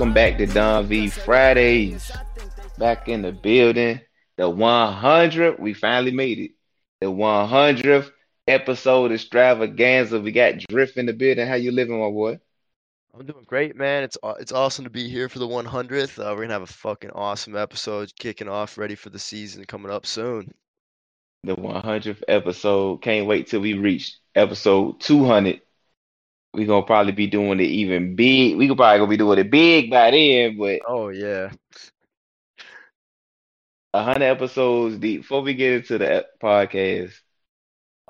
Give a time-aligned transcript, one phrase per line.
[0.00, 2.10] Welcome back to Don V Fridays.
[2.78, 4.00] Back in the building.
[4.38, 6.52] The 100, we finally made it.
[7.02, 8.10] The 100th
[8.48, 10.18] episode extravaganza.
[10.18, 11.46] We got Drift in the building.
[11.46, 12.40] How you living, my boy?
[13.12, 14.02] I'm doing great, man.
[14.02, 16.18] It's it's awesome to be here for the 100th.
[16.18, 19.92] Uh, we're gonna have a fucking awesome episode kicking off, ready for the season coming
[19.92, 20.50] up soon.
[21.44, 23.02] The 100th episode.
[23.02, 25.60] Can't wait till we reach episode 200.
[26.54, 28.56] We gonna probably be doing it even big.
[28.56, 31.50] We could probably gonna be doing it big by then, but Oh yeah,
[33.92, 35.22] 100 episodes deep.
[35.22, 37.12] Before we get into the podcast,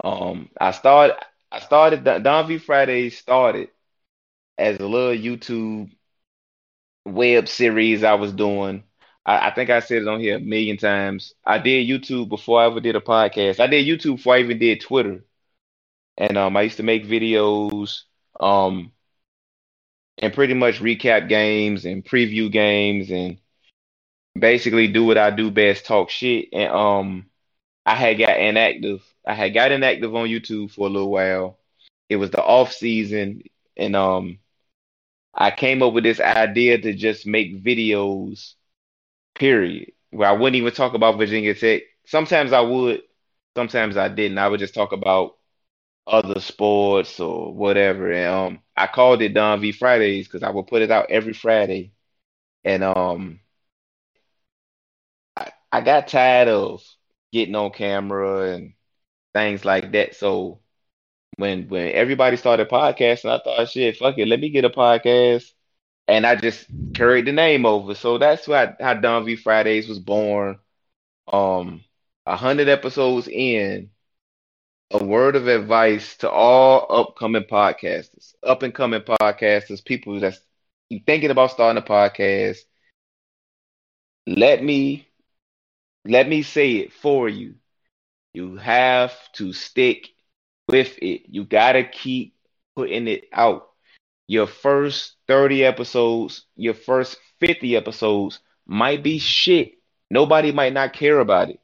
[0.05, 1.17] um, I started.
[1.53, 3.71] I started Don V Fridays started
[4.59, 5.91] as a little YouTube
[7.05, 8.85] web series I was doing.
[9.25, 11.35] I, I think I said it on here a million times.
[11.45, 13.61] I did YouTube before I ever did a podcast.
[13.61, 15.25] I did YouTube before I even did Twitter.
[16.17, 18.03] And um, I used to make videos
[18.41, 18.93] um,
[20.19, 23.39] and pretty much recap games and preview games and
[24.39, 26.49] basically do what I do best, talk shit.
[26.53, 27.27] And um,
[27.87, 29.03] I had got inactive.
[29.27, 31.59] I had got inactive on YouTube for a little while.
[32.09, 33.43] It was the off season,
[33.77, 34.39] and um,
[35.33, 38.55] I came up with this idea to just make videos,
[39.37, 41.83] period, where I wouldn't even talk about Virginia Tech.
[42.06, 43.03] Sometimes I would,
[43.56, 44.39] sometimes I didn't.
[44.39, 45.37] I would just talk about
[46.10, 48.12] other sports or whatever.
[48.12, 51.32] And um, I called it Don V Fridays because I would put it out every
[51.32, 51.93] Friday.
[52.65, 53.41] And um,
[55.37, 56.82] I, I got tired of
[57.32, 58.75] getting on camera and
[59.34, 60.16] things like that.
[60.16, 60.60] So
[61.37, 65.44] when when everybody started podcasting, I thought, shit, fuck it, let me get a podcast.
[66.09, 67.94] And I just carried the name over.
[67.94, 70.59] So that's why how Don V Fridays was born.
[71.32, 71.84] Um,
[72.26, 73.91] a hundred episodes in,
[74.91, 80.41] a word of advice to all upcoming podcasters, up and coming podcasters, people that's
[81.06, 82.59] thinking about starting a podcast.
[84.27, 85.06] Let me
[86.05, 87.55] let me say it for you.
[88.34, 90.09] You have to stick
[90.69, 91.23] with it.
[91.29, 92.34] You gotta keep
[92.75, 93.69] putting it out.
[94.27, 99.75] Your first 30 episodes, your first 50 episodes might be shit.
[100.11, 101.61] Nobody might not care about it.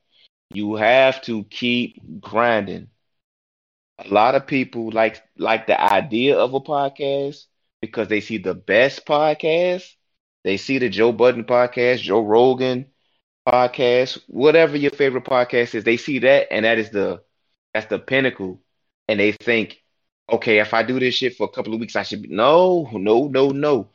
[0.52, 2.88] You have to keep grinding.
[3.98, 7.44] A lot of people like like the idea of a podcast
[7.80, 9.84] because they see the best podcast.
[10.44, 12.86] They see the Joe Budden podcast, Joe Rogan
[13.48, 15.84] podcast, whatever your favorite podcast is.
[15.84, 17.22] They see that and that is the
[17.74, 18.60] that's the pinnacle.
[19.08, 19.78] And they think,
[20.30, 22.88] okay, if I do this shit for a couple of weeks, I should be no,
[22.92, 23.90] no, no, no.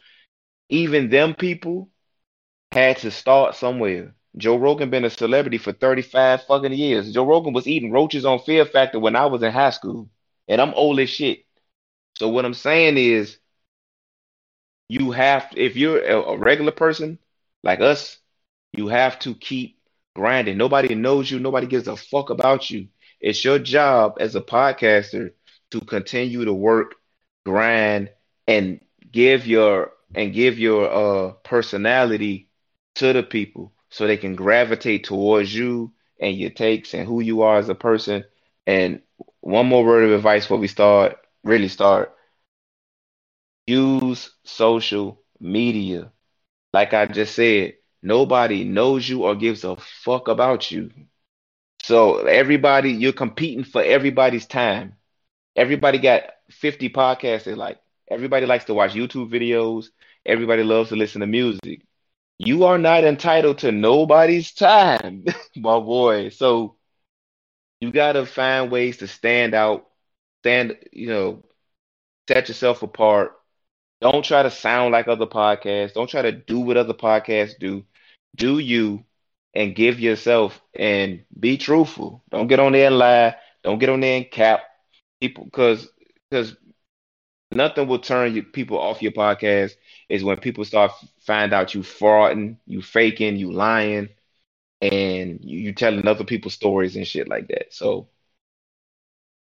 [0.69, 1.89] Even them people
[2.71, 4.15] had to start somewhere.
[4.37, 7.11] Joe Rogan been a celebrity for 35 fucking years.
[7.13, 10.09] Joe Rogan was eating roaches on Fear Factor when I was in high school.
[10.47, 11.45] And I'm old as shit.
[12.17, 13.37] So what I'm saying is
[14.89, 17.19] you have if you're a, a regular person
[17.63, 18.17] like us,
[18.73, 19.79] you have to keep
[20.15, 20.57] grinding.
[20.57, 22.87] Nobody knows you, nobody gives a fuck about you.
[23.19, 25.31] It's your job as a podcaster
[25.71, 26.95] to continue to work,
[27.45, 28.09] grind,
[28.47, 28.81] and
[29.11, 32.49] give your and give your uh personality
[32.95, 37.41] to the people so they can gravitate towards you and your takes and who you
[37.43, 38.23] are as a person.
[38.65, 39.01] And
[39.41, 42.13] one more word of advice before we start, really start.
[43.67, 46.11] Use social media.
[46.73, 50.91] Like I just said, nobody knows you or gives a fuck about you.
[51.83, 54.95] So everybody, you're competing for everybody's time.
[55.55, 57.79] Everybody got 50 podcasts they like.
[58.09, 59.87] Everybody likes to watch YouTube videos.
[60.25, 61.81] Everybody loves to listen to music.
[62.43, 66.29] You are not entitled to nobody's time, my boy.
[66.29, 66.75] So
[67.79, 69.87] you gotta find ways to stand out,
[70.41, 71.43] stand, you know,
[72.27, 73.33] set yourself apart.
[74.01, 75.93] Don't try to sound like other podcasts.
[75.93, 77.85] Don't try to do what other podcasts do.
[78.35, 79.05] Do you
[79.53, 82.23] and give yourself and be truthful.
[82.31, 83.35] Don't get on there and lie.
[83.63, 84.61] Don't get on there and cap
[85.19, 85.87] people because
[86.29, 86.55] because
[87.51, 89.75] nothing will turn you people off your podcast
[90.09, 94.09] is when people start find out you frauding, you faking, you lying,
[94.81, 97.73] and you, you telling other people's stories and shit like that.
[97.73, 98.09] So,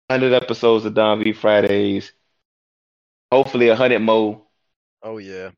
[0.09, 2.11] hundred episodes of Don V Fridays.
[3.31, 4.41] Hopefully, a hundred more.
[5.01, 5.51] Oh yeah.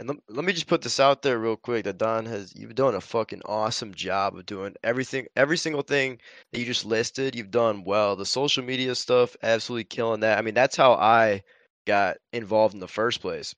[0.00, 2.74] And let, let me just put this out there real quick that Don has you've
[2.74, 6.18] done a fucking awesome job of doing everything every single thing
[6.50, 8.16] that you just listed, you've done well.
[8.16, 10.38] The social media stuff, absolutely killing that.
[10.38, 11.42] I mean, that's how I
[11.86, 13.54] got involved in the first place.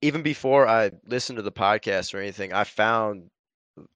[0.00, 3.28] Even before I listened to the podcast or anything, I found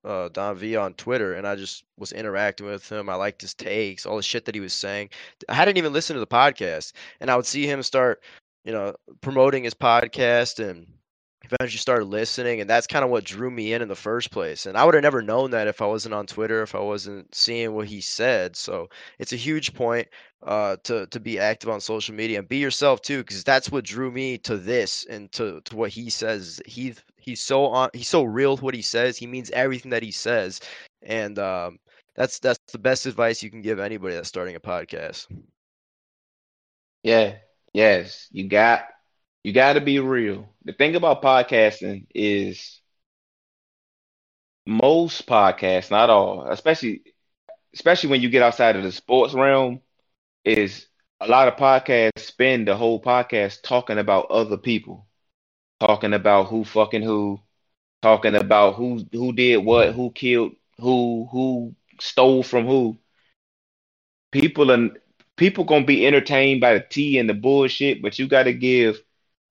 [0.04, 3.08] uh, Don V on Twitter, and I just was interacting with him.
[3.08, 5.10] I liked his takes, all the shit that he was saying.
[5.48, 8.20] I hadn't even listened to the podcast, and I would see him start,
[8.64, 10.88] you know, promoting his podcast and
[11.44, 14.66] eventually started listening and that's kind of what drew me in in the first place
[14.66, 17.32] and i would have never known that if i wasn't on twitter if i wasn't
[17.34, 18.88] seeing what he said so
[19.18, 20.06] it's a huge point
[20.42, 23.82] uh, to to be active on social media and be yourself too because that's what
[23.84, 28.08] drew me to this and to, to what he says he he's so on he's
[28.08, 30.60] so real what he says he means everything that he says
[31.02, 31.78] and um,
[32.14, 35.26] that's that's the best advice you can give anybody that's starting a podcast.
[37.02, 37.36] Yeah
[37.72, 38.84] yes you got
[39.44, 40.48] you got to be real.
[40.64, 42.80] The thing about podcasting is
[44.66, 47.02] most podcasts, not all, especially
[47.74, 49.80] especially when you get outside of the sports realm,
[50.44, 50.86] is
[51.20, 55.06] a lot of podcasts spend the whole podcast talking about other people,
[55.80, 57.40] talking about who fucking who,
[58.02, 62.98] talking about who who did what, who killed who, who stole from who.
[64.32, 64.98] People and
[65.36, 69.00] people gonna be entertained by the tea and the bullshit, but you got to give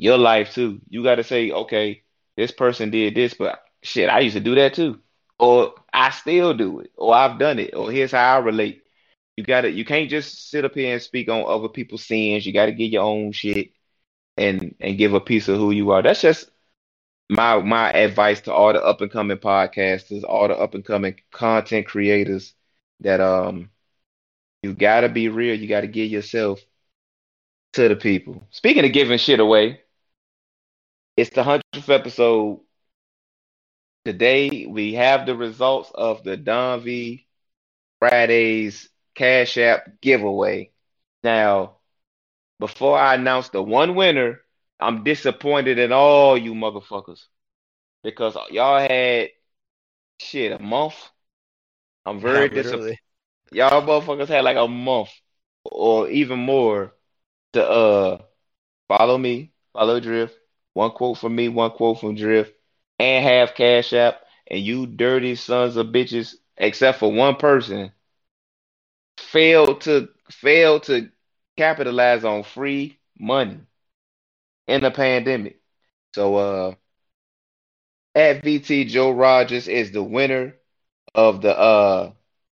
[0.04, 0.82] your life too.
[0.90, 2.04] You got to say, okay,
[2.36, 5.00] this person did this, but shit, I used to do that too,
[5.40, 8.84] or I still do it, or I've done it, or here's how I relate.
[9.38, 12.46] You got to, you can't just sit up here and speak on other people's sins.
[12.46, 13.72] You got to get your own shit
[14.36, 16.04] and and give a piece of who you are.
[16.04, 16.52] That's just
[17.30, 21.16] my my advice to all the up and coming podcasters, all the up and coming
[21.32, 22.54] content creators.
[23.00, 23.70] That um,
[24.64, 25.58] you got to be real.
[25.58, 26.60] You got to give yourself
[27.74, 28.46] to the people.
[28.52, 29.80] Speaking of giving shit away,
[31.16, 32.62] it's the hundredth episode.
[34.06, 37.26] Today we have the results of the Don V
[38.00, 40.72] Fridays Cash App giveaway.
[41.24, 41.78] Now,
[42.60, 44.42] before I announce the one winner,
[44.80, 47.26] I'm disappointed in all you motherfuckers
[48.04, 49.30] because y'all had
[50.20, 50.96] shit a month.
[52.06, 53.00] I'm very disappointed.
[53.52, 55.10] Y'all motherfuckers had like a month
[55.64, 56.94] or even more
[57.54, 58.22] to uh
[58.90, 60.36] follow me, follow Drift.
[60.74, 62.54] One quote from me, one quote from Drift,
[63.00, 64.22] and have Cash App.
[64.48, 67.92] And you dirty sons of bitches, except for one person,
[69.18, 71.10] failed to failed to
[71.58, 73.60] capitalize on free money
[74.68, 75.60] in the pandemic.
[76.16, 76.76] So uh
[78.16, 80.56] at VT Joe Rogers is the winner
[81.16, 82.12] of the uh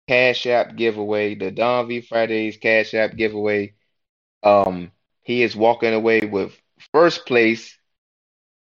[0.09, 3.75] Cash App giveaway, the Don V Fridays Cash App giveaway.
[4.43, 4.91] Um,
[5.23, 6.59] he is walking away with
[6.93, 7.78] first place.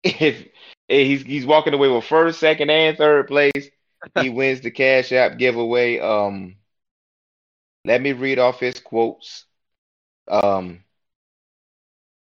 [0.03, 0.47] If,
[0.89, 3.69] if he's he's walking away with first, second, and third place,
[4.15, 5.99] he wins the Cash App giveaway.
[5.99, 6.57] Um,
[7.85, 9.45] let me read off his quotes.
[10.27, 10.83] Um,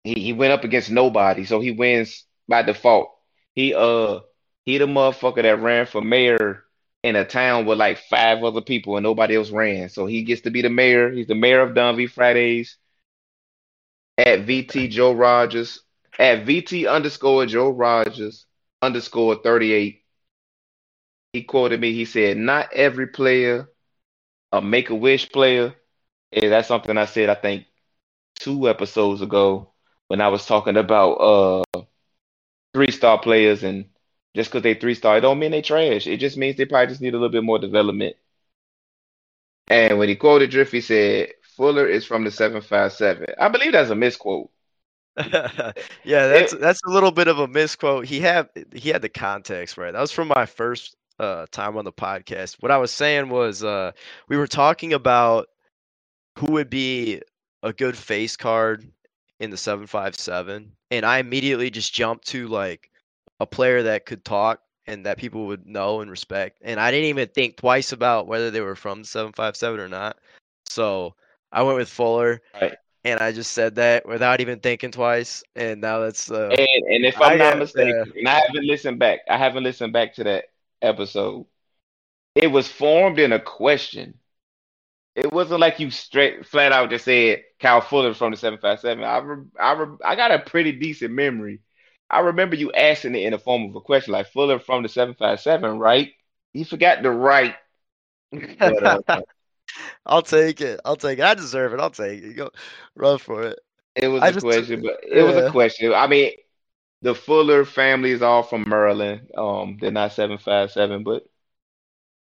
[0.04, 3.11] he he went up against nobody, so he wins by default.
[3.54, 4.20] He uh
[4.64, 6.64] he the motherfucker that ran for mayor
[7.02, 9.88] in a town with like five other people and nobody else ran.
[9.88, 11.11] So he gets to be the mayor.
[11.11, 12.76] He's the mayor of Don V Fridays.
[14.18, 15.82] At VT Joe Rogers.
[16.18, 18.46] At VT underscore Joe Rogers
[18.82, 20.02] underscore 38.
[21.32, 21.92] He quoted me.
[21.92, 23.70] He said, Not every player,
[24.52, 25.75] a make a wish player.
[26.32, 27.66] And that's something I said, I think,
[28.37, 29.73] two episodes ago
[30.08, 31.64] when I was talking about uh
[32.75, 33.87] three star players and
[34.35, 36.06] just because they three star, it don't mean they trash.
[36.06, 38.16] It just means they probably just need a little bit more development.
[39.68, 43.26] And when he quoted Drift, he said, Fuller is from the 757.
[43.40, 44.50] I believe that's a misquote.
[46.04, 48.04] yeah, that's that's a little bit of a misquote.
[48.04, 49.92] He had he had the context right.
[49.92, 52.56] That was from my first uh, time on the podcast.
[52.61, 53.92] What I was saying was uh,
[54.28, 55.49] we were talking about
[56.38, 57.23] who would be
[57.62, 58.90] a good face card
[59.40, 62.90] in the seven five seven, and I immediately just jumped to like
[63.40, 66.58] a player that could talk and that people would know and respect.
[66.62, 69.88] And I didn't even think twice about whether they were from seven five seven or
[69.88, 70.18] not.
[70.66, 71.14] So
[71.50, 72.42] I went with Fuller.
[72.61, 72.76] Right.
[73.06, 77.04] And I just said that without even thinking twice, and now that's uh, And and
[77.06, 79.92] if I I'm not got, mistaken, uh, and I haven't listened back, I haven't listened
[79.92, 80.46] back to that
[80.82, 81.46] episode.
[82.34, 84.14] it was formed in a question.
[85.14, 89.04] It wasn't like you straight flat out just said Kyle Fuller from the 757.
[89.04, 91.60] I re, I re, I got a pretty decent memory.
[92.10, 94.88] I remember you asking it in the form of a question like Fuller from the
[94.88, 96.12] 757, right?
[96.54, 97.54] You forgot the right.
[98.58, 99.22] But, uh,
[100.04, 100.80] I'll take it.
[100.85, 101.25] I'll take it.
[101.25, 101.80] I deserve it.
[101.80, 102.37] I'll take it.
[102.37, 102.50] Go
[102.95, 103.59] run for it.
[103.95, 105.92] it was I a question, but it was a question.
[105.92, 106.33] I mean,
[107.02, 109.30] the Fuller family is all from Maryland.
[109.37, 111.25] Um, they're not 757, but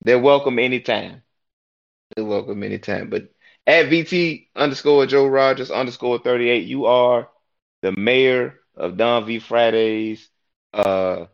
[0.04, 1.24] they're welcome anytime.
[2.16, 3.10] They're welcome anytime.
[3.10, 3.30] But
[3.66, 7.30] at VT underscore Joe Rogers underscore 38, you are
[7.82, 10.30] the mayor of Don V Fridays.
[10.74, 11.26] Uh,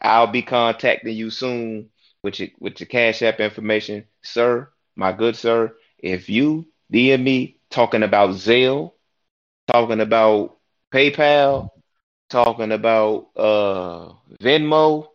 [0.00, 1.90] I'll be contacting you soon
[2.22, 4.70] with your with your Cash App information, sir.
[4.96, 8.92] My good sir, if you DM me talking about Zelle,
[9.68, 10.58] talking about
[10.92, 11.70] PayPal,
[12.28, 15.08] talking about uh Venmo,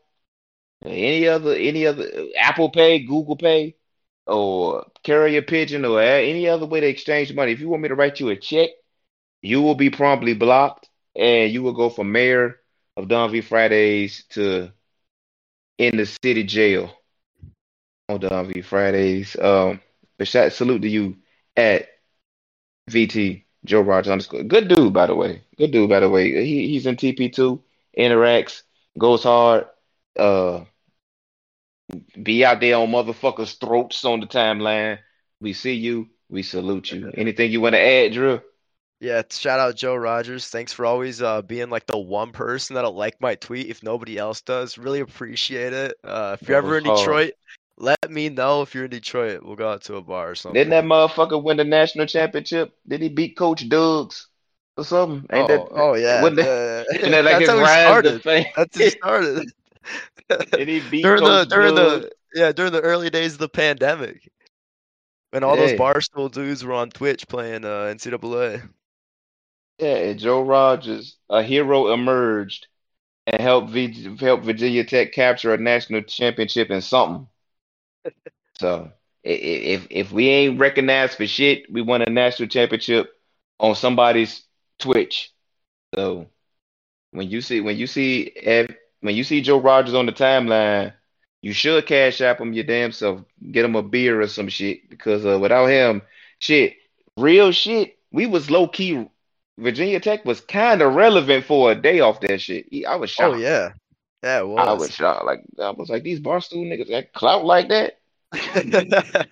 [0.83, 3.75] any other any other Apple Pay, Google Pay,
[4.27, 7.51] or carrier pigeon, or any other way to exchange money.
[7.51, 8.69] If you want me to write you a check,
[9.41, 12.59] you will be promptly blocked, and you will go from mayor
[12.97, 14.71] of Don V Fridays to
[15.77, 16.91] in the city jail
[18.09, 19.35] on Don V Fridays.
[19.39, 19.81] Um,
[20.17, 21.17] but shout salute to you
[21.55, 21.89] at
[22.89, 24.43] VT Joe Rogers underscore.
[24.43, 25.43] Good dude, by the way.
[25.57, 26.45] Good dude, by the way.
[26.45, 27.61] He he's in TP2,
[27.97, 28.61] interacts,
[28.97, 29.65] goes hard.
[30.17, 30.65] Uh,
[32.21, 34.99] be out there on motherfuckers' throats on the timeline.
[35.41, 36.09] We see you.
[36.29, 37.11] We salute you.
[37.15, 38.41] Anything you want to add, Drew?
[38.99, 40.47] Yeah, shout out Joe Rogers.
[40.47, 44.17] Thanks for always uh, being like the one person that'll like my tweet if nobody
[44.17, 44.77] else does.
[44.77, 45.95] Really appreciate it.
[46.03, 46.85] Uh, if you're ever in.
[46.85, 47.33] Detroit,
[47.77, 49.43] let me know if you're in Detroit.
[49.43, 50.59] We'll go out to a bar or something.
[50.59, 52.73] Didn't that motherfucker win the national championship?
[52.87, 54.27] Did he beat Coach Duggs
[54.77, 55.27] or something?
[55.31, 56.21] Ain't oh, that oh yeah.
[56.29, 58.21] that, isn't that like That's how he started.
[58.23, 59.51] That's how he started.
[60.51, 64.29] Did he beat during the during the yeah during the early days of the pandemic,
[65.31, 68.67] when all those barstool dudes were on Twitch playing uh, NCAA.
[69.79, 72.67] Yeah, and Joe Rogers, a hero emerged
[73.27, 77.27] and helped v help Virginia Tech capture a national championship in something.
[78.57, 78.91] So
[79.23, 83.11] if if we ain't recognized for shit, we won a national championship
[83.59, 84.43] on somebody's
[84.79, 85.31] Twitch.
[85.95, 86.27] So
[87.11, 88.33] when you see when you see
[89.01, 90.93] when you see Joe Rogers on the timeline,
[91.41, 93.21] you should cash app him your damn self,
[93.51, 96.01] get him a beer or some shit because uh, without him,
[96.39, 96.75] shit,
[97.17, 99.07] real shit, we was low key.
[99.57, 102.67] Virginia Tech was kind of relevant for a day off that shit.
[102.85, 103.35] I was shocked.
[103.35, 103.69] Oh yeah,
[104.23, 104.91] yeah, it I was was.
[104.91, 105.25] shocked.
[105.25, 107.99] Like I was like, these barstool niggas got clout like that.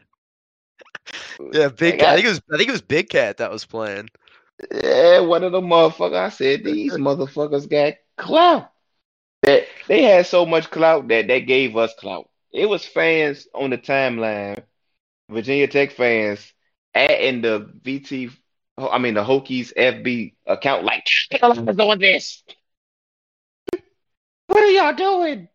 [1.51, 2.09] yeah, Big Like, Cat.
[2.09, 4.09] I I- think it was I think it was Big Cat that was playing.
[4.71, 6.15] Yeah, one of the motherfuckers.
[6.15, 8.69] I said these motherfuckers got clout.
[9.43, 12.29] That they had so much clout that that gave us clout.
[12.51, 14.63] It was fans on the timeline,
[15.29, 16.53] Virginia Tech fans,
[16.93, 18.31] adding the VT.
[18.77, 20.83] I mean the Hokies FB account.
[20.83, 22.43] Like, is doing this.
[24.47, 25.47] What are y'all doing?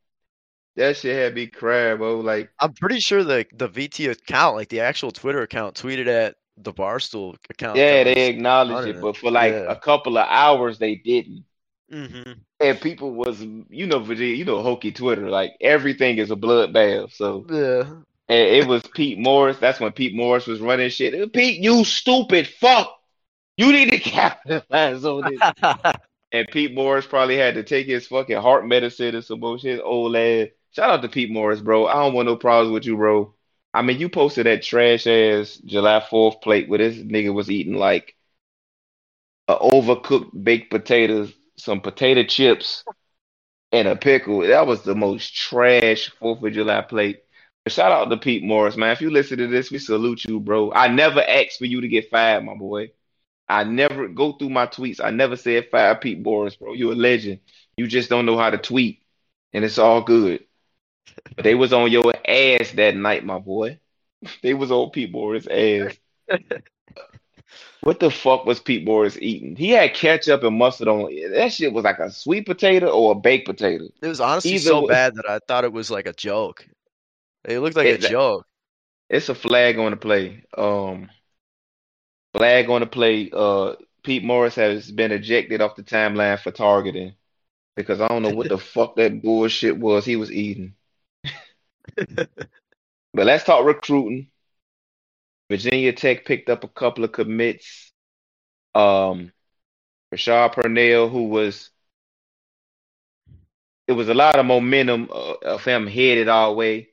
[0.77, 2.21] That shit had me crying, bro.
[2.21, 6.37] Like, I'm pretty sure the the VT account, like the actual Twitter account, tweeted at
[6.57, 7.77] the Barstool account.
[7.77, 9.71] yeah, they acknowledged it, but for like Yeah.
[9.71, 11.45] a couple of hours they didn't.
[11.93, 12.33] Mm-hmm.
[12.61, 17.13] And people was, you know, Virginia, you know, hokey Twitter, like everything is a bloodbath.
[17.13, 17.83] So Yeah.
[18.29, 19.59] and it was Pete Morris.
[19.59, 21.33] That's when Pete Morris was running shit.
[21.33, 22.93] Pete, you stupid fuck.
[23.57, 25.41] You need to capitalize on this.
[26.33, 29.81] And Pete Morris probably had to take his fucking heart medicine or some bullshit.
[29.83, 30.53] Old lad.
[30.73, 31.87] Shout out to Pete Morris, bro.
[31.87, 33.35] I don't want no problems with you, bro.
[33.73, 37.75] I mean, you posted that trash ass July 4th plate where this nigga was eating
[37.75, 38.15] like
[39.47, 42.85] a overcooked baked potatoes, some potato chips,
[43.73, 44.41] and a pickle.
[44.41, 47.21] That was the most trash 4th of July plate.
[47.65, 48.93] But shout out to Pete Morris, man.
[48.93, 50.73] If you listen to this, we salute you, bro.
[50.73, 52.91] I never asked for you to get fired, my boy.
[53.49, 55.01] I never go through my tweets.
[55.03, 56.75] I never said fire Pete Boris, bro.
[56.75, 57.41] You a legend.
[57.77, 59.03] You just don't know how to tweet,
[59.53, 60.45] and it's all good.
[61.35, 63.79] But they was on your ass that night, my boy.
[64.43, 65.97] They was on Pete Boris ass.
[67.81, 69.55] What the fuck was Pete Boris eating?
[69.57, 71.15] He had ketchup and mustard on.
[71.33, 73.85] That shit was like a sweet potato or a baked potato.
[74.03, 76.67] It was honestly Either so way- bad that I thought it was like a joke.
[77.45, 78.47] It looked like It- a joke.
[79.09, 80.43] It's a flag on the play.
[80.57, 81.09] Um,
[82.35, 83.31] flag on the play.
[83.33, 87.15] Uh, Pete Morris has been ejected off the timeline for targeting
[87.77, 90.75] because I don't know what the fuck that bullshit was he was eating.
[93.15, 94.29] But let's talk recruiting.
[95.51, 97.93] Virginia Tech picked up a couple of commits.
[98.75, 99.33] Um,
[100.15, 101.71] Rashad Purnell, who was,
[103.87, 106.88] it was a lot of momentum uh, of him headed our way.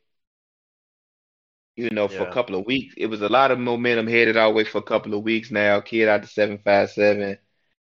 [1.75, 2.94] You know, for a couple of weeks.
[2.98, 5.82] It was a lot of momentum headed our way for a couple of weeks now.
[5.82, 7.38] Kid out to seven five seven,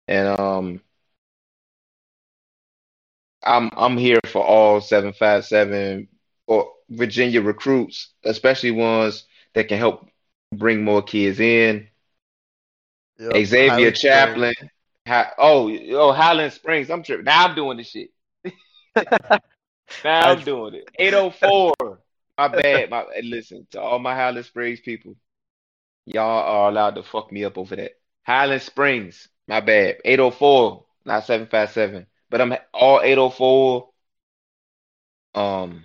[0.06, 0.80] and um,
[3.42, 6.08] I'm I'm here for all seven five seven
[6.46, 10.08] or Virginia recruits, especially ones that can help
[10.52, 11.88] bring more kids in.
[13.18, 14.54] Yep, Xavier Highland Chaplin.
[15.06, 16.90] Hi, oh, oh, Highland Springs.
[16.90, 17.24] I'm tripping.
[17.24, 18.10] Now I'm doing this shit.
[20.04, 20.90] Now I'm doing it.
[20.98, 21.98] 804.
[22.38, 22.90] My bad.
[22.90, 25.16] My listen to all my Highland Springs people.
[26.06, 27.92] Y'all are allowed to fuck me up over that.
[28.22, 29.28] Highland Springs.
[29.46, 29.96] My bad.
[30.04, 32.06] 804, not 757.
[32.30, 33.88] But I'm all 804.
[35.34, 35.84] Um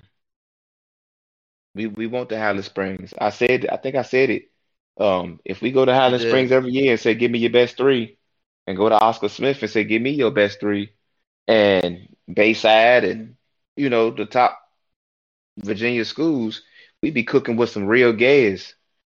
[1.75, 3.13] we we want the Highland Springs.
[3.19, 4.51] I said I think I said it.
[4.97, 6.21] Um if we go to Highland.
[6.21, 8.17] Springs every year and say give me your best three
[8.67, 10.93] and go to Oscar Smith and say give me your best three
[11.47, 13.35] and Bayside and
[13.75, 14.62] you know the top
[15.57, 16.61] Virginia schools,
[17.01, 18.73] we be cooking with some real gas,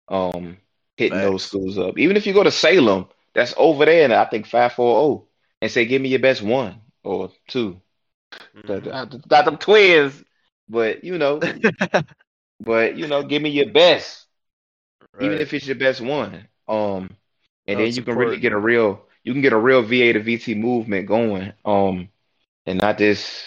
[0.09, 0.57] um,
[0.97, 1.99] hitting those schools up.
[1.99, 5.29] Even if you go to Salem, that's over there, and I think five four zero,
[5.61, 7.81] and say, "Give me your best one or two.
[8.57, 8.87] Mhm.
[8.87, 10.23] Not, not them twins,
[10.69, 11.41] but you know,
[12.61, 14.27] but you know, give me your best,
[15.21, 16.49] even if it's your best one.
[16.69, 17.11] Um,
[17.67, 20.13] and No, then you can really get a real, you can get a real VA
[20.13, 21.53] to VT movement going.
[21.65, 22.09] Um,
[22.67, 23.43] and not this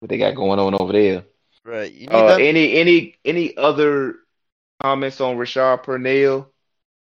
[0.00, 1.24] what they got going on over there.
[1.64, 1.92] Right.
[1.92, 4.16] You need Uh, any any any other
[4.80, 6.50] comments on Rashard Purnell?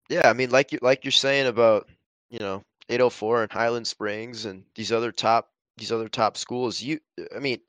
[0.09, 1.89] Yeah, I mean, like you like you're saying about
[2.31, 6.83] you know 804 and Highland Springs and these other top these other top schools.
[6.83, 6.99] You,
[7.35, 7.61] I mean,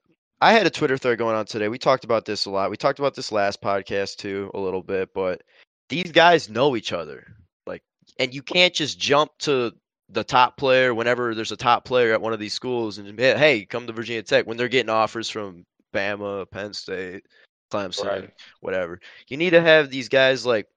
[0.42, 1.70] I had a Twitter thread going on today.
[1.70, 2.70] We talked about this a lot.
[2.70, 5.42] We talked about this last podcast too a little bit, but
[5.89, 7.27] these guys know each other.
[7.65, 7.84] Like,
[8.20, 9.74] and you can't just jump to
[10.10, 13.38] the top player whenever there's a top player at one of these schools and hey,
[13.38, 17.25] hey, come to Virginia Tech when they're getting offers from Bama, Penn State,
[17.71, 18.29] Clemson, Right.
[18.59, 19.00] whatever.
[19.27, 20.67] You need to have these guys like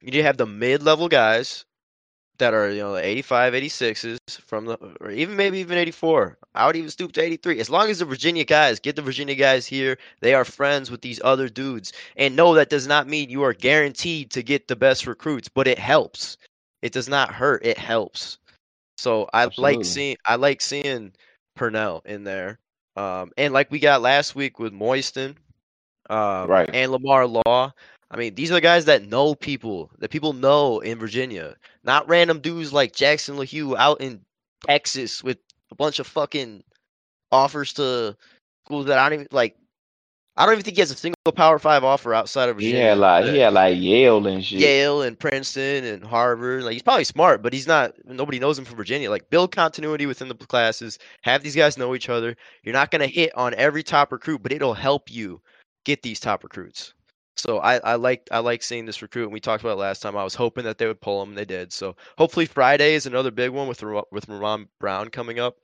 [0.00, 1.64] you need to have the mid-level guys
[2.38, 6.66] that are you know the 85 86s from the or even maybe even 84 i
[6.66, 9.66] would even stoop to 83 as long as the virginia guys get the virginia guys
[9.66, 9.96] here.
[10.20, 11.92] They are friends with these other dudes.
[12.16, 15.68] And no that does not mean you are guaranteed to get the best recruits but
[15.68, 16.36] it helps.
[16.82, 17.64] It does not hurt.
[17.64, 18.38] It helps.
[18.98, 19.76] So i Absolutely.
[19.76, 21.12] like seeing i like seeing
[21.54, 22.58] purnell in there
[22.96, 25.36] um and like we got last week with moiston
[26.10, 26.70] um, Right.
[26.72, 27.72] and lamar law
[28.10, 32.08] I mean, these are the guys that know people, that people know in Virginia, not
[32.08, 34.20] random dudes like Jackson LaHue out in
[34.66, 35.38] Texas with
[35.72, 36.62] a bunch of fucking
[37.32, 38.16] offers to
[38.66, 39.56] schools that I don't even like.
[40.36, 42.86] I don't even think he has a single Power Five offer outside of Virginia.
[42.86, 44.58] Yeah, like had like Yale and shit.
[44.58, 46.64] Yale and Princeton and Harvard.
[46.64, 47.94] Like he's probably smart, but he's not.
[48.04, 49.10] Nobody knows him from Virginia.
[49.10, 50.98] Like build continuity within the classes.
[51.22, 52.36] Have these guys know each other.
[52.64, 55.40] You're not gonna hit on every top recruit, but it'll help you
[55.84, 56.94] get these top recruits.
[57.36, 59.24] So I, I like I like seeing this recruit.
[59.24, 60.16] And we talked about it last time.
[60.16, 61.72] I was hoping that they would pull him, and they did.
[61.72, 65.58] So hopefully Friday is another big one with with Ramon Brown coming up.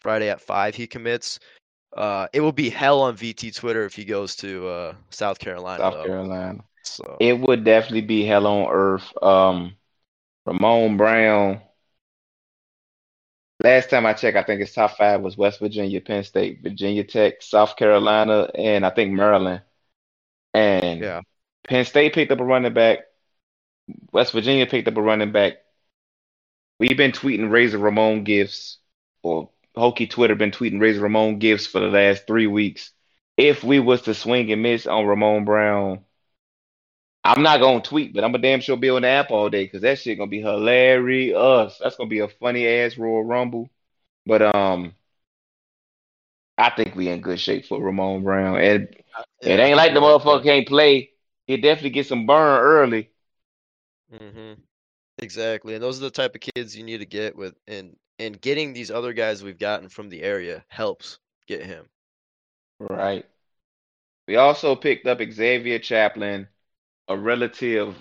[0.00, 1.38] Friday at five he commits.
[1.96, 5.82] Uh, it will be hell on VT Twitter if he goes to uh, South Carolina.
[5.82, 6.04] South though.
[6.04, 6.64] Carolina.
[6.82, 9.22] So It would definitely be hell on earth.
[9.22, 9.74] Um,
[10.44, 11.60] Ramon Brown.
[13.62, 17.02] Last time I checked, I think his top five was West Virginia, Penn State, Virginia
[17.02, 19.62] Tech, South Carolina, and I think Maryland.
[20.52, 21.22] And Yeah.
[21.66, 23.00] Penn State picked up a running back.
[24.12, 25.54] West Virginia picked up a running back.
[26.78, 28.78] We've been tweeting Razor Ramon gifts,
[29.22, 32.92] or Hokey Twitter been tweeting Razor Ramon gifts for the last three weeks.
[33.36, 36.00] If we was to swing and miss on Ramon Brown,
[37.22, 39.64] I'm not gonna tweet, but I'm a damn sure be on the app all day
[39.64, 41.78] because that shit gonna be hilarious.
[41.82, 43.68] That's gonna be a funny ass Royal Rumble.
[44.24, 44.94] But um,
[46.56, 48.88] I think we in good shape for Ramon Brown, and
[49.42, 51.10] it ain't like the motherfucker can't play.
[51.46, 53.10] He definitely get some burn early.
[54.12, 54.60] Mm-hmm.
[55.18, 58.40] Exactly, and those are the type of kids you need to get with, and and
[58.40, 61.86] getting these other guys we've gotten from the area helps get him.
[62.78, 63.26] Right.
[64.26, 66.48] We also picked up Xavier Chaplin,
[67.08, 67.94] a relative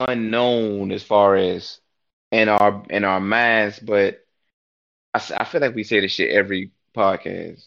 [0.00, 1.80] unknown as far as
[2.30, 4.24] in our in our minds, but
[5.14, 7.66] I, I feel like we say this shit every podcast.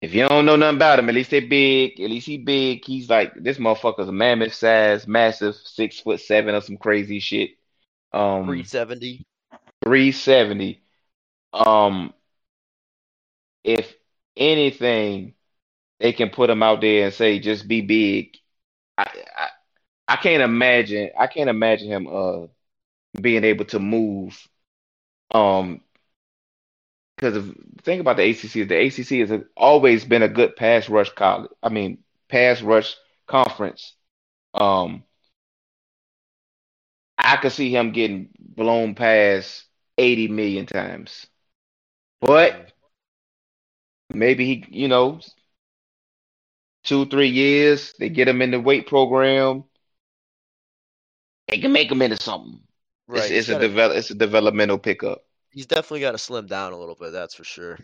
[0.00, 2.00] If you don't know nothing about him, at least they big.
[2.00, 2.84] At least he big.
[2.84, 7.50] He's like this motherfucker's a mammoth size, massive, six foot seven or some crazy shit.
[8.12, 9.24] Um, Three seventy.
[9.84, 10.81] 370.
[11.52, 12.12] Um,
[13.64, 13.94] if
[14.36, 15.34] anything,
[16.00, 18.36] they can put him out there and say, just be big.
[18.98, 19.48] I, I,
[20.08, 21.10] I can't imagine.
[21.18, 22.46] I can't imagine him uh
[23.20, 24.48] being able to move.
[25.32, 25.82] Um,
[27.16, 28.64] because of think about the ACC.
[28.64, 31.50] The ACC has always been a good pass rush college.
[31.62, 33.94] I mean, pass rush conference.
[34.54, 35.04] Um,
[37.18, 39.64] I could see him getting blown past
[39.98, 41.26] 80 million times.
[42.22, 42.72] But
[44.14, 45.20] maybe he, you know,
[46.84, 49.64] two, three years, they get him in the weight program.
[51.48, 52.60] They can make him into something.
[53.08, 53.24] Right.
[53.24, 55.24] It's, it's a develop, it's a developmental pickup.
[55.50, 57.10] He's definitely got to slim down a little bit.
[57.10, 57.78] That's for sure.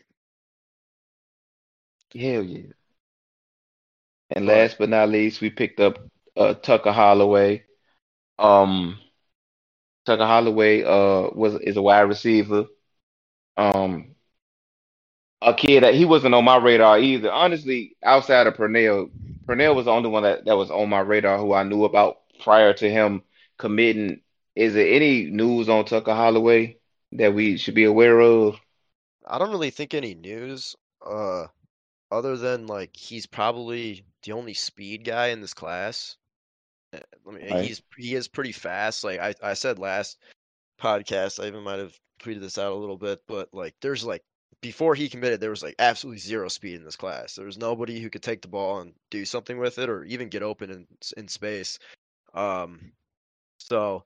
[2.15, 2.73] Hell yeah.
[4.31, 5.99] And last but not least, we picked up
[6.37, 7.65] uh, Tucker Holloway.
[8.39, 8.99] Um,
[10.07, 12.67] Tucker Holloway uh was is a wide receiver.
[13.57, 14.15] Um,
[15.43, 17.31] a kid that he wasn't on my radar either.
[17.31, 19.11] Honestly, outside of Purnell,
[19.47, 22.19] Purnell was the only one that, that was on my radar who I knew about
[22.43, 23.23] prior to him
[23.59, 24.21] committing.
[24.57, 26.79] Is there any news on Tucker Holloway
[27.13, 28.57] that we should be aware of?
[29.27, 30.75] I don't really think any news,
[31.07, 31.47] uh,
[32.11, 36.17] other than like he's probably the only speed guy in this class.
[36.93, 37.65] I mean, Right.
[37.65, 39.05] he's he is pretty fast.
[39.05, 40.19] Like I, I said last
[40.81, 44.25] podcast, I even might have tweeted this out a little bit, but like there's like
[44.61, 47.35] before he committed, there was like absolutely zero speed in this class.
[47.35, 50.29] There was nobody who could take the ball and do something with it or even
[50.29, 51.79] get open in in space.
[52.35, 52.93] Um,
[53.59, 54.05] so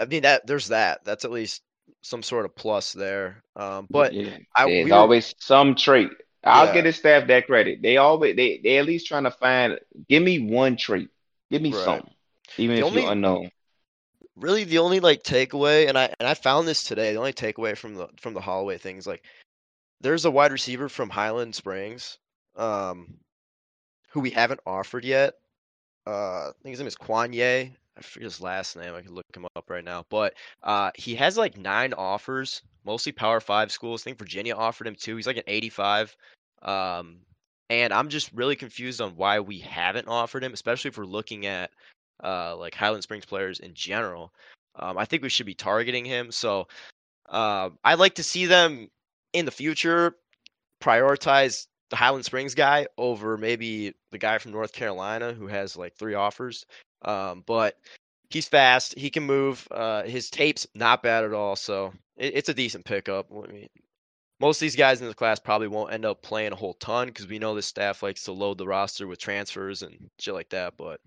[0.00, 1.04] I mean that there's that.
[1.04, 1.62] That's at least
[2.02, 3.42] some sort of plus there.
[3.56, 6.10] Um, but yeah, I there's we were- always some trait.
[6.44, 6.74] I'll Yeah.
[6.74, 7.82] give the staff that credit.
[7.82, 9.78] They always they they at least trying to find.
[10.08, 11.08] Give me one trait.
[11.50, 11.84] Give me Right.
[11.84, 12.14] something,
[12.58, 13.50] even The if only- you're unknown.
[14.36, 17.76] really the only like takeaway and i and i found this today the only takeaway
[17.76, 19.24] from the from the holloway thing is like
[20.00, 22.18] there's a wide receiver from highland springs
[22.56, 23.14] um
[24.10, 25.34] who we haven't offered yet
[26.06, 27.72] uh i think his name is Kwanye.
[27.96, 31.14] i forget his last name i can look him up right now but uh he
[31.14, 35.16] has like nine offers mostly power five schools i think virginia offered him too.
[35.16, 36.16] he's like an 85
[36.62, 37.18] um
[37.70, 41.46] and i'm just really confused on why we haven't offered him especially if we're looking
[41.46, 41.70] at
[42.22, 44.32] uh, like Highland Springs players in general.
[44.76, 46.30] Um, I think we should be targeting him.
[46.30, 46.68] So
[47.28, 48.88] uh, I'd like to see them
[49.32, 50.16] in the future
[50.80, 55.94] prioritize the Highland Springs guy over maybe the guy from North Carolina who has like
[55.94, 56.66] three offers.
[57.02, 57.76] Um, but
[58.30, 58.98] he's fast.
[58.98, 59.66] He can move.
[59.70, 61.56] Uh, his tape's not bad at all.
[61.56, 63.28] So it, it's a decent pickup.
[63.32, 63.68] I mean,
[64.40, 67.08] most of these guys in the class probably won't end up playing a whole ton
[67.08, 70.50] because we know this staff likes to load the roster with transfers and shit like
[70.50, 70.76] that.
[70.76, 71.00] But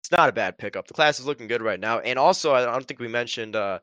[0.00, 0.86] it's not a bad pickup.
[0.86, 1.98] The class is looking good right now.
[1.98, 3.80] And also, I don't think we mentioned uh,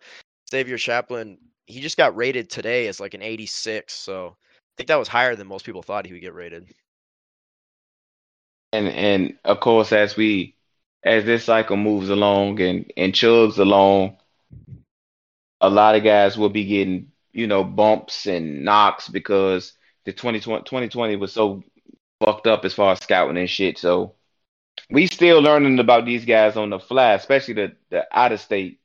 [0.49, 1.37] Xavier Chaplin.
[1.71, 3.93] He just got rated today as like an 86.
[3.93, 6.67] So I think that was higher than most people thought he would get rated.
[8.73, 10.55] And and of course, as we
[11.03, 14.17] as this cycle moves along and and chugs along,
[15.59, 19.73] a lot of guys will be getting you know bumps and knocks because
[20.05, 21.63] the 2020, 2020 was so
[22.23, 23.77] fucked up as far as scouting and shit.
[23.77, 24.15] So
[24.89, 28.79] we still learning about these guys on the fly, especially the the out of state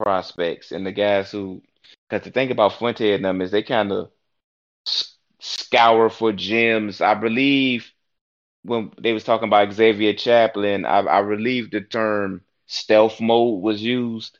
[0.00, 1.62] prospects and the guys who.
[2.08, 4.10] Because the thing about Fuente and them is they kind of
[5.40, 7.00] scour for gems.
[7.00, 7.92] I believe
[8.62, 13.82] when they was talking about Xavier Chaplin, I, I believe the term stealth mode was
[13.82, 14.38] used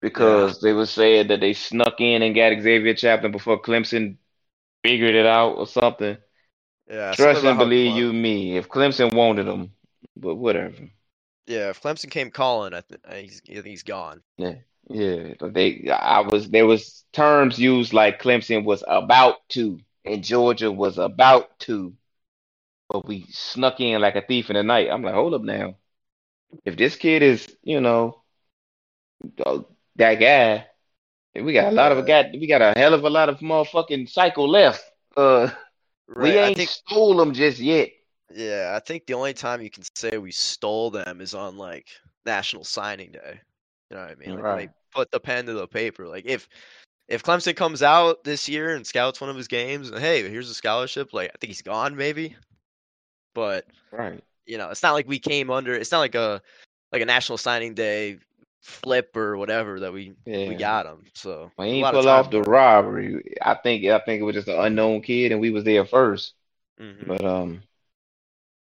[0.00, 4.16] because they were saying that they snuck in and got Xavier Chaplin before Clemson
[4.84, 6.16] figured it out or something.
[6.88, 8.56] Yeah, Trust and believe you me.
[8.56, 9.72] If Clemson wanted him,
[10.16, 10.74] but whatever.
[11.46, 14.22] Yeah, if Clemson came calling, I I think he's gone.
[14.36, 14.54] Yeah,
[14.88, 20.72] but they I was there was terms used like Clemson was about to and Georgia
[20.72, 21.94] was about to,
[22.88, 24.88] but we snuck in like a thief in the night.
[24.90, 25.76] I'm like, hold up now.
[26.64, 28.22] If this kid is, you know,
[29.44, 29.60] uh,
[29.96, 30.66] that guy,
[31.34, 34.08] we got a lot of got we got a hell of a lot of motherfucking
[34.08, 34.84] cycle left.
[35.16, 35.50] Uh,
[36.16, 37.90] we Right, I ain't think stole them just yet.
[38.34, 41.88] yeah, I think the only time you can say we stole them is on like
[42.26, 43.40] National Signing Day.
[43.90, 44.34] You know what I mean?
[44.34, 44.68] Like Right.
[44.68, 46.06] they put the pen to the paper.
[46.06, 46.48] Like if
[47.08, 50.50] if Clemson comes out this year and scouts one of his games, and hey, here's
[50.50, 52.36] a scholarship, like I think he's gone maybe.
[53.34, 54.22] But Right.
[54.46, 55.74] you know, it's not like we came under.
[55.74, 56.42] It's not like a
[56.92, 58.18] like a National Signing Day
[58.60, 60.48] flip or whatever that we Yeah.
[60.48, 61.04] we got him.
[61.14, 63.36] So We ain't pull off the robbery.
[63.40, 66.34] I think I think it was just an unknown kid, and we was there first.
[66.80, 67.06] Mhm.
[67.06, 67.62] But um,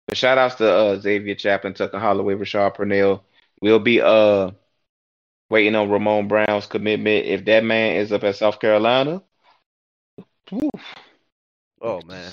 [0.07, 3.25] but shout outs to uh, Xavier Chaplin, Tucker Holloway, Rashard Purnell.
[3.61, 4.51] We'll be uh
[5.51, 7.27] waiting on Ramon Brown's commitment.
[7.27, 9.23] If that man is up at South Carolina,
[11.81, 12.33] Oh man.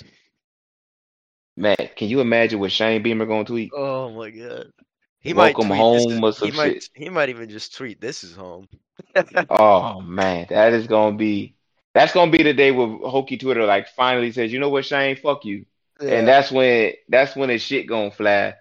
[1.58, 3.72] Matt, can you imagine what Shane Beamer gonna tweet?
[3.74, 4.72] Oh my god.
[5.20, 6.90] He Welcome might home this or some he might shit.
[6.96, 8.68] he might even just tweet this is home.
[9.50, 11.56] Oh man, that is gonna be
[11.94, 15.18] that's gonna be the day where Hokey Twitter like finally says, you know what, Shane,
[15.18, 15.66] fuck you.
[16.00, 18.56] And that's when that's when his shit gonna fly.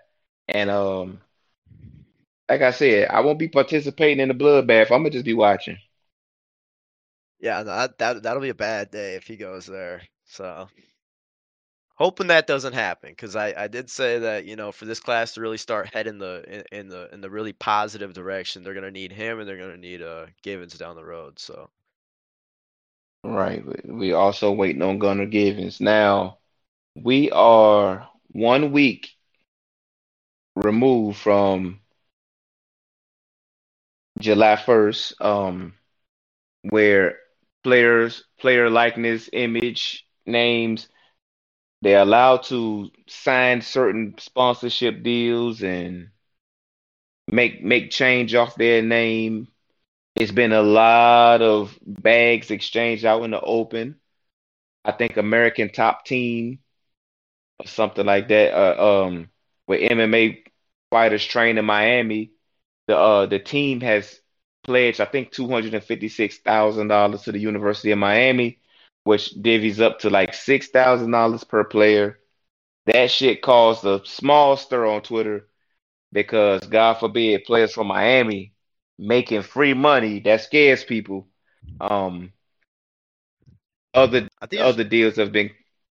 [0.49, 1.21] And um
[2.51, 4.91] like I said, I won't be participating in the bloodbath.
[4.91, 5.79] I'm gonna just be watching.
[7.41, 10.03] Yeah, no, that, that that'll be a bad day if he goes there.
[10.27, 10.69] So
[11.97, 15.35] hoping that doesn't happen because I, I did say that you know for this class
[15.35, 18.91] to really start heading the in, in the in the really positive direction, they're gonna
[18.91, 21.39] need him and they're gonna need uh Givens down the road.
[21.39, 21.71] So
[23.25, 23.65] Right.
[23.65, 25.81] We we also waiting on Gunner Givens.
[25.81, 26.39] Now,
[26.97, 29.11] we are one week
[30.57, 31.81] removed from
[34.19, 35.75] July 1st, um,
[36.63, 37.19] where
[37.65, 40.89] players, player likeness, image, names,
[41.83, 46.11] they're allowed to sign certain sponsorship deals and
[47.27, 49.49] make make change off their name.
[50.17, 54.01] It's been a lot of bags exchanged out in the open.
[54.85, 56.61] I think American Top Team
[57.59, 58.55] or something like that.
[58.55, 59.31] Uh, um,
[59.67, 60.45] with MMA
[60.91, 62.33] fighters train in Miami,
[62.91, 64.21] the uh the team has
[64.65, 68.59] pledged I think two hundred and fifty six thousand dollars to the University of Miami,
[69.05, 72.19] which divvies up to like six thousand dollars per player.
[72.87, 75.49] That shit caused a small stir on Twitter
[76.13, 78.55] because God forbid players from Miami
[78.99, 81.29] making free money that scares people.
[81.81, 82.33] Um,
[83.95, 85.51] other I think other deals have been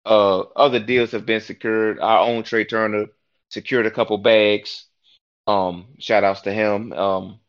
[0.06, 2.00] uh other deals have been secured.
[2.00, 3.08] Our own Trey Turner
[3.50, 4.86] secured a couple bags.
[5.48, 6.94] Um, shout outs to him.
[6.94, 7.40] Um,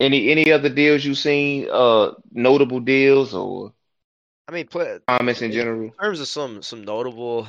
[0.00, 1.68] any any other deals you've seen?
[1.70, 3.72] Uh, notable deals or
[4.48, 5.90] I mean, play, comments in in general?
[6.00, 7.48] terms of some some notable,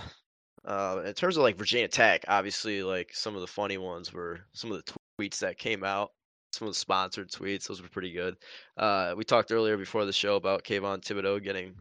[0.65, 4.41] uh, in terms of like Virginia Tech, obviously like some of the funny ones were
[4.53, 6.11] some of the tweets that came out.
[6.53, 8.37] Some of the sponsored tweets, those were pretty good.
[8.77, 11.73] Uh, we talked earlier before the show about Kayvon Thibodeaux getting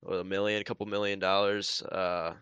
[0.00, 1.80] what, a million, a couple million dollars.
[1.82, 2.34] Uh,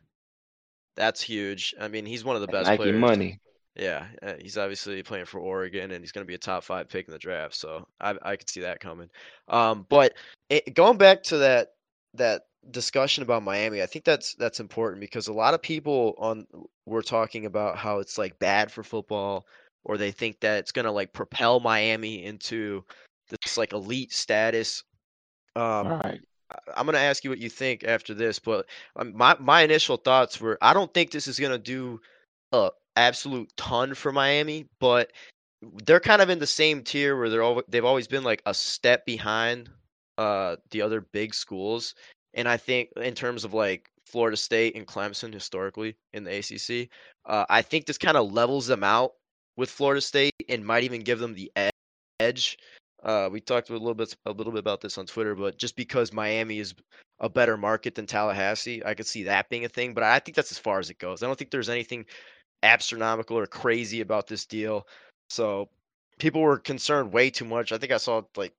[0.97, 1.75] that's huge.
[1.79, 3.01] I mean, he's one of the best Nike players.
[3.01, 3.41] money.
[3.77, 6.89] Yeah, uh, he's obviously playing for Oregon, and he's going to be a top five
[6.89, 7.55] pick in the draft.
[7.55, 9.11] So I I could see that coming.
[9.49, 10.15] Um, but
[10.49, 11.73] it, going back to that
[12.15, 16.47] that discussion about Miami, I think that's that's important because a lot of people on
[16.87, 19.45] were talking about how it's like bad for football,
[19.83, 22.85] or they think that it's going to like propel Miami into
[23.29, 24.85] this like elite status.
[25.57, 26.21] Um, All right.
[26.77, 30.41] I'm gonna ask you what you think after this, but um, my my initial thoughts
[30.41, 32.01] were I don't think this is gonna do
[32.53, 35.13] a absolute ton for Miami, but
[35.85, 38.55] they're kind of in the same tier where they're all they've always been like a
[38.55, 39.71] step behind
[40.19, 41.95] uh the other big schools,
[42.35, 46.89] and I think in terms of like Florida State and Clemson historically in the ACC,
[47.27, 49.13] uh, I think this kind of levels them out
[49.57, 51.51] with Florida State and might even give them the
[52.21, 52.59] edge.
[53.03, 55.77] Uh, we talked a little bit a little bit about this on Twitter, but just
[55.77, 56.75] because Miami is
[57.21, 59.95] a better market than Tallahassee, I could see that being a thing.
[59.95, 61.23] But I think that's as far as it goes.
[61.23, 62.07] I don't think there's anything
[62.65, 64.87] astronomical or crazy about this deal.
[65.29, 65.69] So
[66.19, 67.71] people were concerned way too much.
[67.71, 68.55] I think I saw like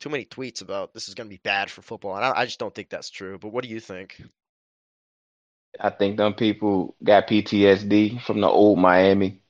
[0.00, 2.44] too many tweets about this is going to be bad for football, and I, I
[2.44, 3.38] just don't think that's true.
[3.38, 4.20] But what do you think?
[5.80, 9.40] I think them people got PTSD from the old Miami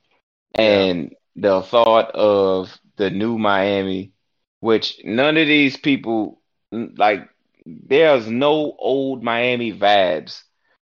[0.54, 4.12] and the thought of the new Miami,
[4.60, 6.40] which none of these people
[6.70, 7.28] like.
[7.66, 10.42] There's no old Miami vibes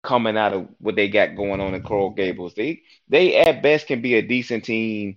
[0.02, 2.54] coming out of what they got going on in Coral Gables.
[2.54, 5.16] They they at best can be a decent team.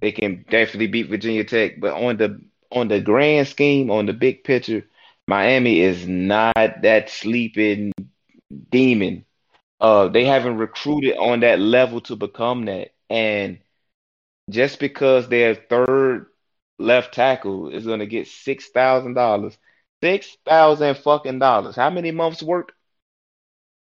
[0.00, 2.40] They can definitely beat Virginia Tech, but on the
[2.72, 4.84] on the grand scheme, on the big picture,
[5.28, 7.92] Miami is not that sleeping
[8.70, 9.24] demon.
[9.80, 12.90] Uh, they haven't recruited on that level to become that.
[13.10, 13.58] And
[14.50, 16.26] just because their third
[16.78, 19.56] left tackle is going to get six thousand dollars,
[20.02, 21.76] six thousand fucking dollars.
[21.76, 22.72] How many months work?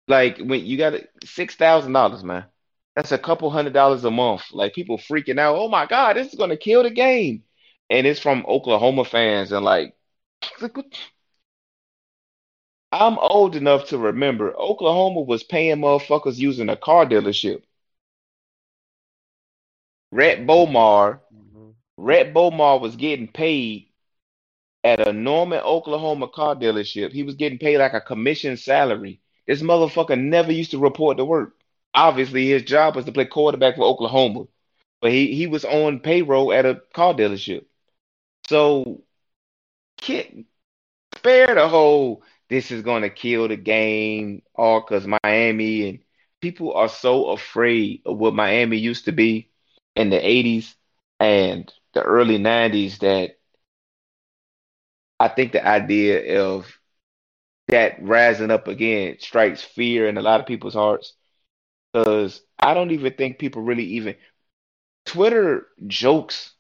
[0.09, 0.95] Like when you got
[1.25, 2.47] six thousand dollars, man.
[2.97, 4.43] That's a couple hundred dollars a month.
[4.53, 5.57] Like people freaking out.
[5.57, 7.45] Oh my God, this is going to kill the game.
[7.91, 9.95] And it's from Oklahoma fans and like.
[12.91, 17.63] I'm old enough to remember Oklahoma was paying motherfuckers using a car dealership.
[20.11, 21.71] Rhett Bomar, mm-hmm.
[21.99, 23.89] Rhett Bomar was getting paid
[24.83, 27.13] at a Norman, Oklahoma car dealership.
[27.13, 29.21] He was getting paid like a commission salary.
[29.49, 31.57] This motherfucker never used to report to work.
[31.95, 34.47] Obviously, his job was to play quarterback for Oklahoma,
[35.03, 37.67] but he, he was on payroll at a car dealership.
[38.49, 39.03] So,
[40.01, 40.47] kid,
[41.17, 45.99] spare the whole this is going to kill the game all because Miami and
[46.41, 49.51] people are so afraid of what Miami used to be
[49.97, 50.77] in the 80s
[51.21, 53.39] and the early 90s that
[55.21, 56.78] I think the idea of
[57.69, 61.15] that rising up again strikes fear in a lot of people's hearts
[61.93, 64.17] because I don't even think people really even
[65.07, 66.53] Twitter jokes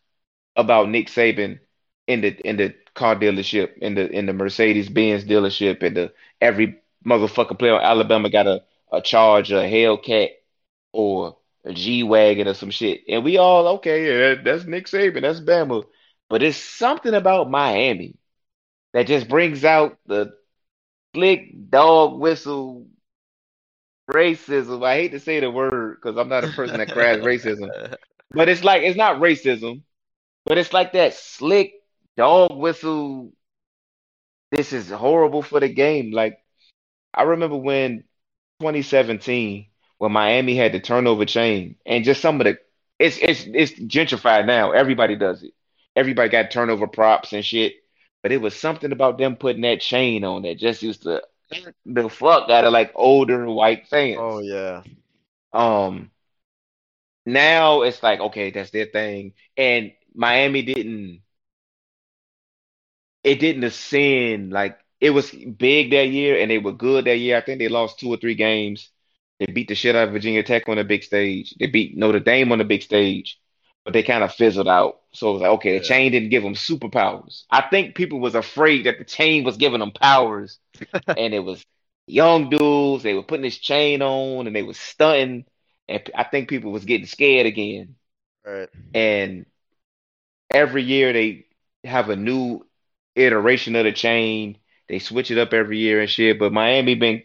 [0.56, 1.60] about Nick Saban
[2.06, 6.12] in the in the car dealership, in the in the Mercedes Benz dealership, and the
[6.40, 10.30] every motherfucker player on Alabama got a a Charger, a Hellcat,
[10.92, 14.34] or a G wagon or some shit, and we all okay.
[14.34, 15.84] Yeah, that's Nick Saban, that's Bama,
[16.28, 18.16] but it's something about Miami
[18.92, 20.34] that just brings out the
[21.18, 22.86] slick dog whistle
[24.08, 24.84] racism.
[24.86, 27.70] I hate to say the word because I'm not a person that cries racism,
[28.30, 29.82] but it's like it's not racism,
[30.44, 31.72] but it's like that slick
[32.16, 33.32] dog whistle.
[34.52, 36.12] This is horrible for the game.
[36.12, 36.38] Like
[37.12, 38.04] I remember when
[38.60, 39.66] 2017
[39.98, 42.58] when Miami had the turnover chain and just some of the
[43.00, 44.70] it's it's it's gentrified now.
[44.70, 45.52] Everybody does it.
[45.96, 47.74] Everybody got turnover props and shit.
[48.22, 51.22] But it was something about them putting that chain on that just used to
[51.86, 54.18] the fuck out of like older white fans.
[54.20, 54.82] Oh yeah.
[55.52, 56.10] Um
[57.24, 59.34] now it's like okay, that's their thing.
[59.56, 61.22] And Miami didn't
[63.24, 67.36] it didn't ascend like it was big that year and they were good that year.
[67.36, 68.90] I think they lost two or three games.
[69.38, 71.54] They beat the shit out of Virginia Tech on the big stage.
[71.58, 73.38] They beat Notre Dame on the big stage,
[73.88, 75.00] but they kind of fizzled out.
[75.12, 75.88] So it was like, okay, the Yeah.
[75.88, 77.44] chain didn't give them superpowers.
[77.50, 80.58] I think people was afraid that the chain was giving them powers,
[81.16, 81.64] and it was
[82.06, 83.02] young dudes.
[83.02, 85.46] They were putting this chain on and they was stunting,
[85.88, 87.94] and I think people was getting scared again.
[88.44, 88.68] Right.
[88.92, 89.46] And
[90.50, 91.46] every year they
[91.82, 92.66] have a new
[93.14, 94.58] iteration of the chain.
[94.90, 96.38] They switch it up every year and shit.
[96.38, 97.22] But Miami been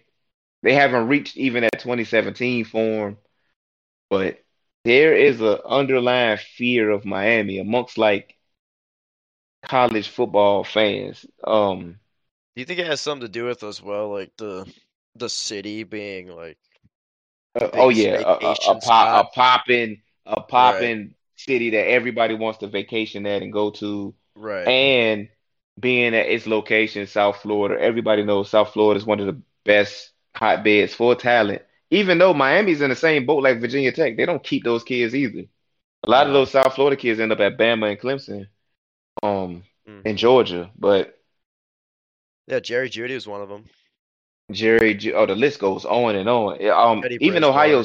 [0.62, 3.17] they haven't reached even that 2017 form.
[4.10, 4.42] But
[4.86, 8.36] there is an underlying fear of Miami amongst like
[9.63, 11.26] college football fans.
[11.43, 12.00] Um,
[12.56, 14.72] Do you think it has something to do with as well, like the
[15.15, 16.58] the city being like
[17.60, 22.67] uh, oh yeah, a, a, pop, a poppin' a poppin' city that everybody wants to
[22.67, 24.13] vacation at and go to.
[24.36, 24.65] right?
[24.69, 25.30] And
[25.80, 30.12] being at its location, South Florida, everybody knows South Florida is one of the best
[30.36, 31.62] hotbeds for talent.
[31.93, 35.13] Even though Miami's in the same boat like Virginia Tech, they don't keep those kids
[35.13, 35.43] either.
[36.03, 38.47] A lot of those South Florida kids end up at Bama and Clemson,
[39.21, 40.06] um, Mhm.
[40.06, 40.71] in Georgia.
[40.75, 41.19] But
[42.47, 43.69] Yeah, Jerry Jeudy was one of them.
[44.51, 46.62] Jerry, oh, the list goes on and on.
[46.67, 47.43] Um, even.
[47.43, 47.84] Ohio,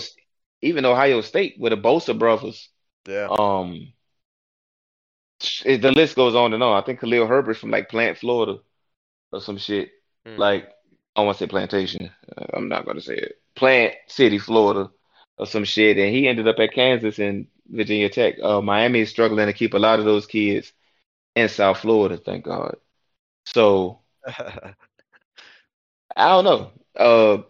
[0.63, 2.69] even Ohio State with the Bosa brothers,
[3.07, 3.29] Yeah.
[3.31, 3.93] um,
[5.65, 6.83] it- the list goes on and on.
[6.83, 8.59] I think Khalil Herbert's from like Plant, Florida,
[9.33, 9.93] or some shit.
[10.27, 10.39] Mm.
[10.39, 10.73] Like
[11.15, 12.11] I want to say Plantation.
[12.37, 13.41] Uh, I'm not gonna say it.
[13.59, 14.91] Plant City, Florida,
[15.37, 15.99] or some shit.
[15.99, 18.37] And he ended up at Kansas and Virginia Tech.
[18.43, 20.73] Uh, Miami is struggling to keep a lot of those kids
[21.37, 22.17] in South Florida.
[22.17, 22.77] Thank God.
[23.45, 24.75] So I
[26.17, 26.71] don't know.
[26.97, 27.43] Uh,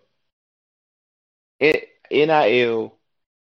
[1.59, 2.99] it NIL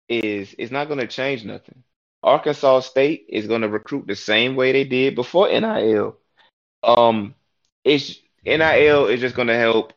[0.09, 1.83] is is not going to change nothing.
[2.23, 6.17] Arkansas State is going to recruit the same way they did before NIL.
[6.83, 7.35] Um,
[7.83, 9.93] it's NIL is just going to help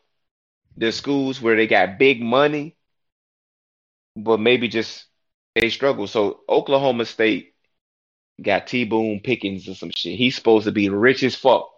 [0.77, 2.77] the schools where they got big money,
[4.17, 5.07] but maybe just
[5.55, 6.07] they struggle.
[6.07, 7.55] So Oklahoma State
[8.41, 10.19] got T Boone Pickens or some shit.
[10.19, 11.71] He's supposed to be rich as fuck.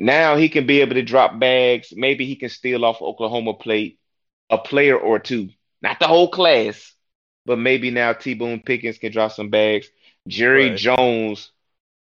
[0.00, 1.92] Now he can be able to drop bags.
[1.94, 3.98] Maybe he can steal off Oklahoma plate
[4.50, 5.50] a player or two,
[5.82, 6.94] not the whole class,
[7.44, 9.88] but maybe now T Boone Pickens can drop some bags.
[10.26, 10.78] Jerry Right.
[10.78, 11.50] Jones,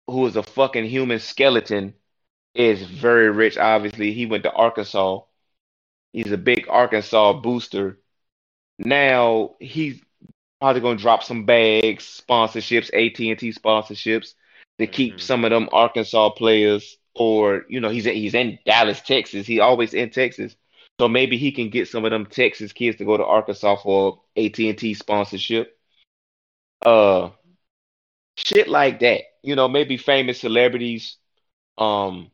[0.08, 1.94] who is a fucking human skeleton,
[2.54, 3.58] is very rich.
[3.58, 5.22] Obviously, he went to Arkansas.
[6.17, 7.99] He's a big Arkansas booster.
[8.80, 10.01] Now he's
[10.60, 14.34] probably gonna drop some bags, sponsorships, AT&T sponsorships
[14.80, 15.21] to keep Mhm.
[15.21, 16.97] some of them Arkansas players.
[17.13, 19.45] Or you know, he's he's in Dallas, Texas.
[19.45, 20.56] He always in Texas,
[20.99, 24.19] so maybe he can get some of them Texas kids to go to Arkansas for
[24.36, 25.77] AT&T sponsorship.
[26.84, 27.30] Uh,
[28.38, 29.21] shit like that.
[29.43, 31.17] You know, maybe famous celebrities.
[31.77, 32.32] Um,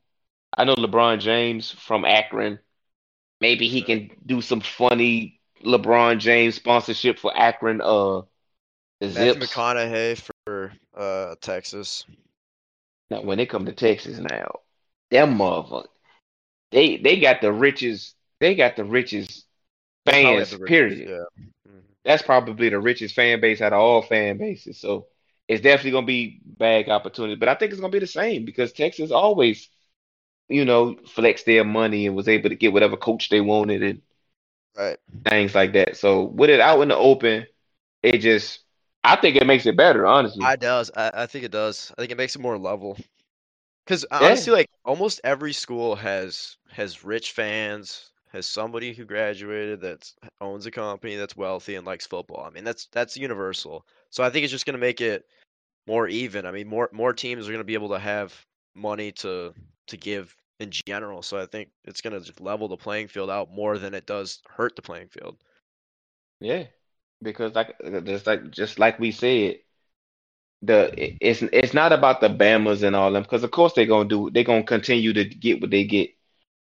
[0.57, 2.59] I know LeBron James from Akron.
[3.43, 7.81] Maybe he can do some funny LeBron James sponsorship for Akron.
[7.81, 8.21] Uh,
[9.01, 12.05] the Matthew McConaughey for uh Texas.
[13.09, 14.61] Now, when they come to Texas now,
[15.11, 15.87] them motherfuckers,
[16.71, 18.15] they they got the richest.
[18.39, 19.45] They got the richest
[20.05, 20.51] They probably have fans.
[20.51, 21.09] the richest- Period.
[21.09, 21.43] Yeah.
[21.69, 21.81] Mhm.
[22.05, 24.79] That's probably the richest fan base out of all fan bases.
[24.79, 25.07] So
[25.49, 27.35] it's definitely gonna be bag opportunity.
[27.35, 29.67] But I think it's gonna be the same because Texas always,
[30.49, 34.01] you know, flex their money and was able to get whatever coach they wanted and
[34.75, 34.97] Right.
[35.25, 35.97] things like that.
[35.97, 37.45] So with it out in the open,
[38.01, 38.59] it just
[39.03, 40.45] I think it makes it better, honestly.
[40.45, 40.91] I does.
[40.95, 41.91] I, I think it does.
[41.97, 42.97] I think it makes it more level.
[43.85, 44.27] Because Yeah.
[44.27, 50.65] honestly, like almost every school has has rich fans, has somebody who graduated that owns
[50.65, 52.45] a company that's wealthy and likes football.
[52.45, 53.85] I mean, that's that's universal.
[54.09, 55.25] So I think it's just going to make it
[55.87, 56.45] more even.
[56.45, 58.33] I mean, more more teams are going to be able to have
[58.75, 59.53] money to
[59.87, 61.21] to give in general.
[61.21, 64.39] So I think it's going to level the playing field out more than it does
[64.47, 65.37] hurt the playing field.
[66.39, 66.65] Yeah,
[67.21, 69.59] because like uh, just like just like we said,
[70.61, 74.09] the it's it's not about the Bamas and all them because of course they're gonna
[74.09, 76.11] do they're gonna continue to get what they get.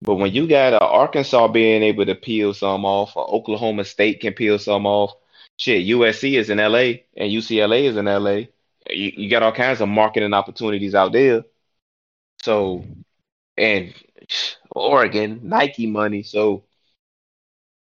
[0.01, 4.19] But when you got uh, Arkansas being able to peel some off, or Oklahoma State
[4.19, 5.13] can peel some off,
[5.57, 8.47] shit, USC is in LA and UCLA is in LA.
[8.89, 11.45] You, you got all kinds of marketing opportunities out there.
[12.43, 12.83] So,
[13.57, 13.93] and
[14.71, 16.23] Oregon, Nike money.
[16.23, 16.65] So,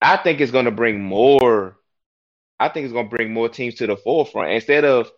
[0.02, 1.78] I think it's going to bring more.
[2.60, 5.12] I think it's going to bring more teams to the forefront instead of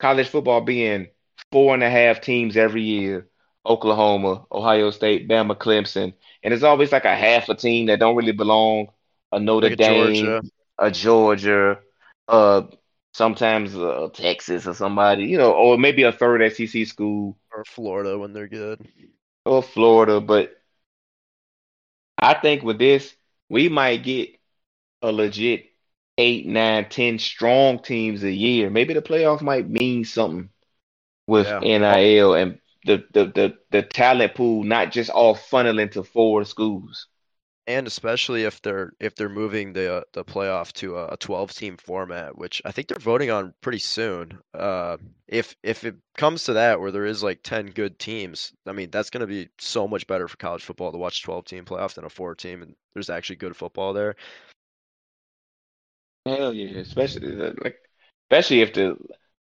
[0.00, 1.08] college football being
[1.52, 3.28] four and a half teams every year.
[3.66, 8.16] Oklahoma, Ohio State, Bama, Clemson, and it's always like a half a team that don't
[8.16, 8.88] really belong.
[9.32, 10.42] A Notre Like Dame, Georgia.
[10.78, 11.78] a Georgia,
[12.28, 12.62] uh,
[13.12, 18.16] sometimes uh, Texas or somebody, you know, or maybe a third SEC school or Florida
[18.16, 18.86] when they're good.
[19.44, 20.20] or Florida.
[20.20, 20.56] But
[22.16, 23.14] I think with this,
[23.48, 24.30] we might get
[25.02, 25.66] a legit
[26.16, 28.70] eight, nine, ten strong teams a year.
[28.70, 30.50] Maybe the playoff might mean something
[31.26, 31.60] with Yeah.
[31.60, 37.06] NIL and the, the, the, the talent pool, not just all funneling to four schools.
[37.68, 41.52] And especially if they're if they're moving the uh, the playoff to a, a 12
[41.52, 44.40] team format, which I think they're voting on pretty soon.
[44.54, 44.96] Uh,
[45.28, 48.90] if if it comes to that where there is like 10 good teams, I mean
[48.90, 51.94] that's going to be so much better for college football to watch 12 team playoff
[51.94, 54.16] than a four team, and there's actually good football there.
[56.26, 57.78] Hell yeah, especially the- like
[58.30, 58.96] especially if the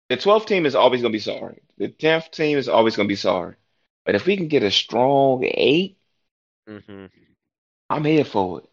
[0.09, 1.63] the 12th team is always going to be sorry.
[1.79, 3.57] The 10th team is always going to be sorry.
[4.05, 5.99] But if we can get a strong eight,
[6.67, 7.07] hmm
[7.95, 8.69] I'm here for it.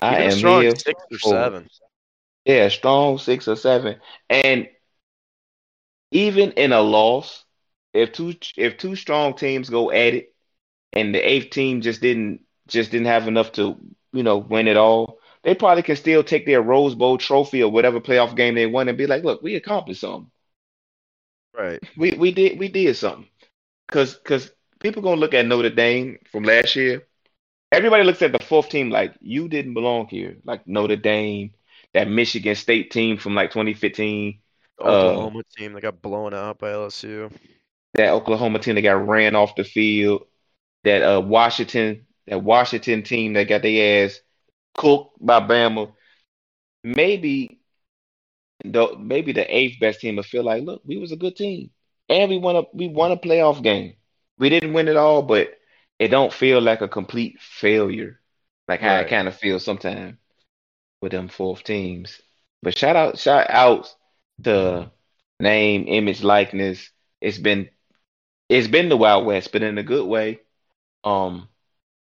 [0.00, 1.52] I Even am strong here six or for it.
[1.52, 1.68] seven.
[2.44, 4.00] Yeah, strong six or seven.
[4.28, 4.68] And
[6.10, 7.44] even in a loss,
[7.94, 10.34] if two if two strong teams go at it
[10.92, 13.76] and the eighth team just didn't just didn't have enough to,
[14.12, 17.70] you know, win it all, they probably can still take their Rose Bowl trophy or
[17.70, 20.30] whatever playoff game they won and be like, look, we accomplished something.
[21.56, 21.80] Right.
[21.96, 23.28] We we did we did something.
[23.88, 24.50] Cause cause
[24.80, 27.07] people gonna look at Notre Dame from last year.
[27.70, 30.38] Everybody looks at the fourth team like you didn't belong here.
[30.44, 31.52] Like Notre Dame,
[31.92, 34.40] that Michigan State team from like 2015,
[34.78, 37.30] The Uh, Oklahoma team that got blown out by LSU.
[37.94, 40.26] that Oklahoma team that got ran off the field,
[40.84, 44.20] that uh Washington, that Washington team that got their ass
[44.74, 45.92] cooked by Bama.
[46.84, 47.60] Maybe
[48.64, 51.70] the maybe the eighth best team will feel like, look, we was a good team.
[52.08, 53.94] And we won a we won a playoff game.
[54.38, 55.57] We didn't win it all, but
[55.98, 58.20] it don't feel like a complete failure.
[58.68, 59.08] Like how it Right.
[59.08, 60.16] kind of feels sometimes
[61.00, 62.20] with them fourth teams.
[62.62, 63.94] But shout out shout out
[64.44, 64.90] to
[65.40, 66.90] name, image, likeness.
[67.20, 67.70] It's been
[68.48, 70.40] it's been the Wild West, but in a good way.
[71.04, 71.48] Um,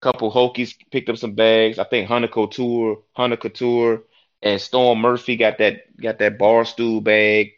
[0.02, 1.78] couple Hokies picked up some bags.
[1.78, 4.04] I think Hunter Cattoor, Hunter Cattoor,
[4.42, 7.52] and Storm Murphy got that got that bar stool bag.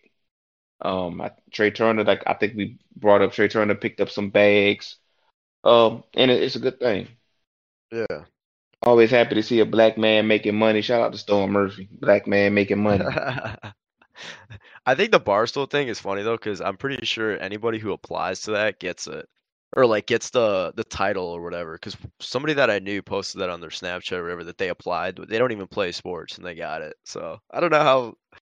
[0.81, 4.31] Um, I, Tre Turner, like I think we brought up Tre Turner picked up some
[4.31, 4.97] bags.
[5.65, 7.09] Um, and it, it's a good thing.
[7.91, 8.25] Yeah.
[8.83, 10.83] Always happy to see a black man making money.
[10.83, 13.05] Shout out to Storm Murphy, black man making money.
[14.87, 18.41] I think the Barstool thing is funny though, because I'm pretty sure anybody who applies
[18.43, 19.29] to that gets it,
[19.77, 21.75] or like gets the the title or whatever.
[21.75, 25.17] Because somebody that I knew posted that on their Snapchat or whatever that they applied.
[25.17, 26.97] but They don't even play sports and they got it.
[27.05, 28.15] So I don't know how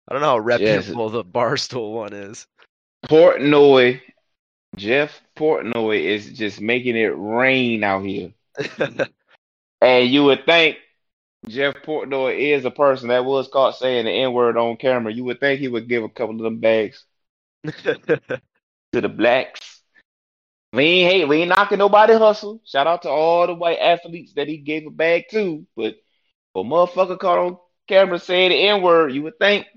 [0.08, 0.98] I don't know how Yes.
[0.98, 2.48] reputable the Barstool one is.
[3.08, 4.02] Portnoy,
[4.76, 8.34] Jeff Portnoy is just making it rain out here.
[9.82, 10.78] And you would think
[11.48, 15.14] Jeff Portnoy is a person that was caught saying the N word on camera.
[15.14, 17.06] You would think he would give a couple of them bags
[17.64, 18.22] to
[18.92, 19.82] the blacks.
[20.74, 22.62] We ain't hate, we ain't knocking nobody hustle.
[22.66, 25.66] Shout out to all the white athletes that he gave a bag to.
[25.76, 25.98] But
[26.56, 27.58] a motherfucker caught on
[27.88, 29.68] camera saying the N word, you would think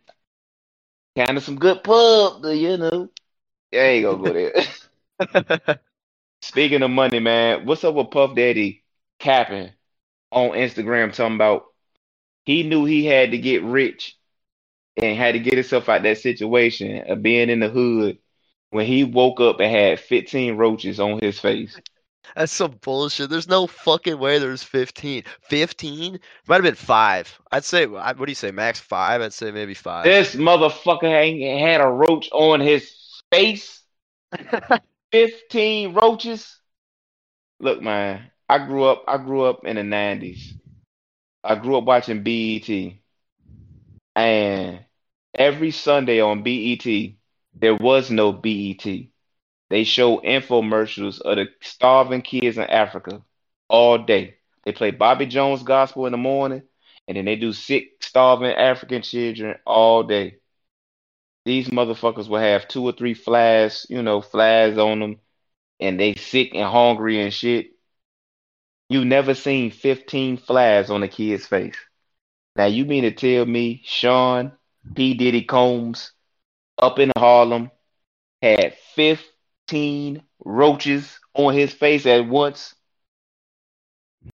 [1.16, 3.10] kind of some good pub, you know.
[3.70, 4.54] There you go, go there.
[6.42, 8.84] Speaking of money, man, what's up with Puff Daddy
[9.18, 9.70] capping
[10.30, 11.64] on Instagram talking about
[12.44, 14.16] he knew he had to get rich
[14.96, 18.18] and had to get himself out that situation of being in the hood
[18.70, 21.78] when he woke up and had 15 roaches on his face.
[22.36, 23.30] That's some bullshit.
[23.30, 25.24] There's no fucking way there's 15.
[25.42, 26.20] 15?
[26.46, 27.38] Might have been five.
[27.50, 29.22] I'd say, what do you say, max five?
[29.22, 30.04] I'd say maybe five.
[30.04, 32.94] This motherfucker ain't had a roach on his
[33.32, 33.82] face.
[35.12, 36.58] 15 roaches.
[37.60, 40.54] Look, man, I grew up I grew up in the 90s.
[41.44, 42.68] I grew up watching BET.
[44.14, 44.84] And
[45.34, 46.84] every Sunday on BET,
[47.54, 48.84] there was no BET.
[49.70, 53.22] They show infomercials of the starving kids in Africa
[53.68, 54.36] all day.
[54.64, 56.62] They play Bobby Jones gospel in the morning,
[57.06, 60.38] and then they do sick, starving African children all day.
[61.48, 65.16] These motherfuckers will have two or three flies, you know, flies on them,
[65.80, 67.70] and they sick and hungry and shit.
[68.90, 71.78] You never seen 15 flies on a kid's face.
[72.54, 74.52] Now you mean to tell me Sean
[74.94, 75.14] P.
[75.14, 76.12] Diddy Combs
[76.76, 77.70] up in Harlem
[78.42, 82.74] had 15 roaches on his face at once?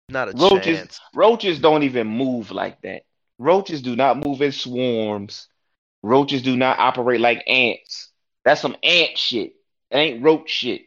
[0.10, 1.00] Not a Roaches chance.
[1.14, 3.04] roaches don't even move like that.
[3.38, 5.48] Roaches do not move in swarms.
[6.04, 8.10] Roaches do not operate like ants.
[8.44, 9.54] That's some ant shit.
[9.90, 10.84] It ain't roach shit.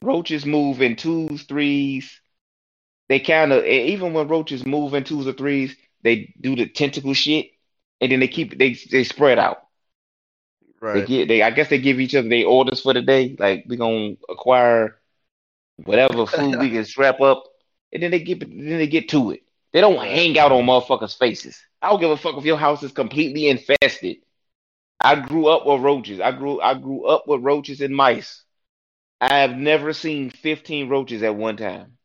[0.00, 2.20] Roaches move in twos, threes.
[3.08, 7.12] They kind of even when roaches move in twos or threes, they do the tentacle
[7.12, 7.50] shit,
[8.00, 9.58] and then they keep they they spread out.
[10.80, 10.94] Right.
[10.94, 13.36] They get they I guess they give each other their orders for the day.
[13.38, 14.98] Like we gonna acquire
[15.76, 17.44] whatever food we can strap up,
[17.92, 19.42] and then they get then they get to it.
[19.74, 21.60] They don't hang out on motherfuckers' faces.
[21.82, 24.18] I don't give a fuck if your house is completely infested.
[25.00, 26.20] I grew up with roaches.
[26.20, 28.44] I grew I grew up with roaches and mice.
[29.20, 31.98] I have never seen 15 roaches at one time.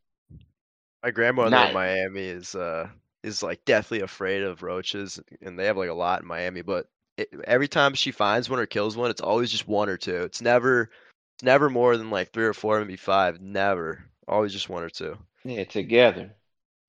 [1.03, 2.89] My grandmother Not in Miami is uh
[3.21, 6.63] is like deathly afraid of roaches, and they have like a lot in Miami.
[6.63, 9.97] But it, every time she finds one or kills one, it's always just one or
[9.97, 10.23] two.
[10.23, 10.89] It's never
[11.35, 13.39] it's never more than like three or four, maybe five.
[13.39, 14.03] Never.
[14.27, 15.19] Always just one or two.
[15.43, 16.33] yeah, together.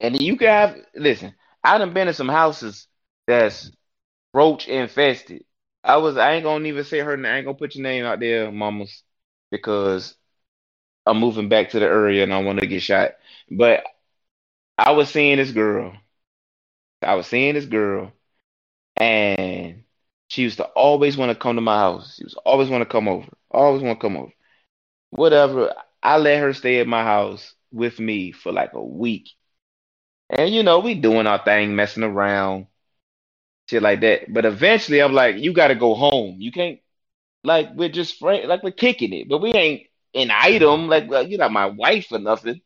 [0.00, 1.34] And you can have listen,
[1.64, 2.86] I done been in some houses
[3.26, 3.70] that's
[4.34, 5.44] roach infested.
[5.84, 7.32] I was I ain't gonna even say her name.
[7.32, 9.02] I ain't gonna put your name out there, mamas,
[9.50, 10.16] because
[11.06, 13.12] I'm moving back to the area and I want to get shot.
[13.50, 13.84] But
[14.78, 15.94] I was seeing this girl.
[17.02, 18.12] I was seeing this girl,
[18.96, 19.84] and
[20.28, 22.16] she used to always want to come to my house.
[22.16, 23.28] She was always want to come over.
[23.50, 24.32] Always want to come over.
[25.10, 25.74] Whatever.
[26.02, 29.28] I let her stay at my house with me for like a week.
[30.30, 32.66] And you know, we doing our thing, messing around,
[33.68, 34.32] shit like that.
[34.32, 36.36] But eventually I'm like, you gotta go home.
[36.38, 36.78] You can't
[37.44, 40.88] like we're just friends, like we're kicking it, but we ain't an item.
[40.88, 42.60] Like well, you're not my wife or nothing.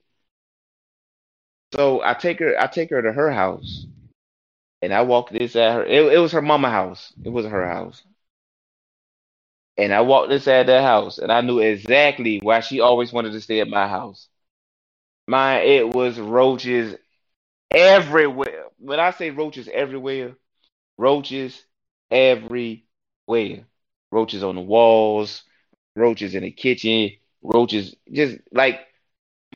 [1.75, 3.87] So I take her, I take her to her house,
[4.83, 5.85] and I walk this at her.
[5.85, 7.13] It, it was her mama house.
[7.25, 8.03] It was her house,
[9.77, 13.33] and I walked this at that house, and I knew exactly why she always wanted
[13.33, 14.29] to stay at my house.
[15.27, 16.97] My, it was roaches
[17.71, 18.65] everywhere.
[18.79, 20.37] When I say roaches everywhere,
[20.99, 21.65] roaches
[22.11, 22.81] everywhere.
[24.11, 25.43] Roaches on the walls,
[25.97, 27.11] roaches in the kitchen,
[27.43, 28.81] roaches just like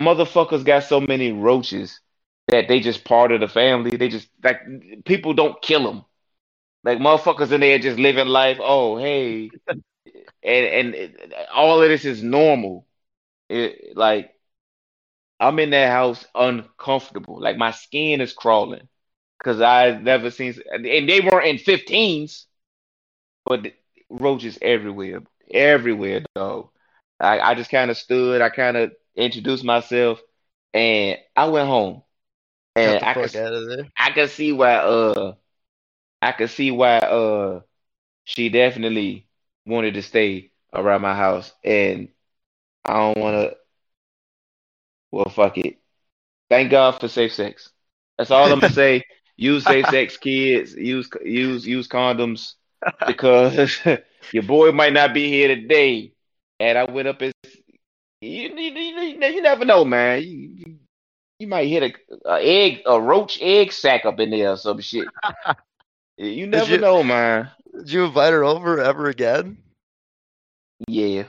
[0.00, 2.00] motherfuckers got so many roaches
[2.48, 3.96] that they just part of the family.
[3.96, 4.60] They just like
[5.04, 6.04] people don't kill them.
[6.84, 8.58] Like motherfuckers in there just living life.
[8.60, 9.50] Oh, hey,
[10.42, 12.86] and and all of this is normal.
[13.48, 14.30] It, like
[15.40, 17.40] I'm in that house uncomfortable.
[17.40, 18.88] Like my skin is crawling
[19.38, 22.46] because I've never seen, and they weren't in 15s,
[23.44, 23.72] but
[24.10, 25.20] roaches everywhere,
[25.50, 26.70] everywhere, though.
[27.20, 30.20] I, I just kind of stood, I kind of introduced myself,
[30.74, 32.02] and I went home.
[32.76, 33.88] And I could, out of there.
[33.96, 35.34] I could see why, uh,
[36.22, 37.60] I could see why, uh,
[38.24, 39.26] she definitely
[39.66, 42.08] wanted to stay around my house, and
[42.84, 43.56] I don't want to.
[45.10, 45.78] Well, fuck it.
[46.50, 47.70] Thank God for safe sex.
[48.16, 49.04] That's all I'm gonna say.
[49.36, 50.74] Use safe sex, kids.
[50.74, 52.54] Use use use condoms
[53.06, 53.78] because
[54.32, 56.12] your boy might not be here today.
[56.58, 57.32] And I went up and
[58.20, 60.22] you you, you, you never know, man.
[60.22, 60.76] You, you,
[61.38, 64.80] you might hit a, a egg a roach egg sack up in there or some
[64.80, 65.06] shit.
[66.20, 67.48] You never you- know, man.
[67.76, 69.58] Did you invite her over ever again?
[70.88, 71.24] Yeah.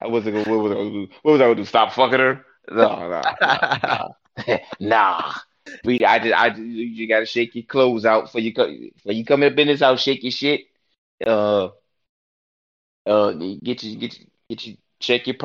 [0.00, 1.08] I wasn't gonna, what was I gonna do?
[1.22, 1.64] What was I gonna do?
[1.64, 2.44] Stop fucking her?
[2.70, 4.14] No, no, no,
[4.46, 4.58] no.
[4.80, 5.32] nah.
[5.84, 8.54] We, I just, I, you gotta shake your clothes out for you.
[8.54, 10.62] co- For you come up in this house, shake your shit.
[11.24, 11.68] Uh,
[13.06, 15.36] uh, get you, get you, get you, check your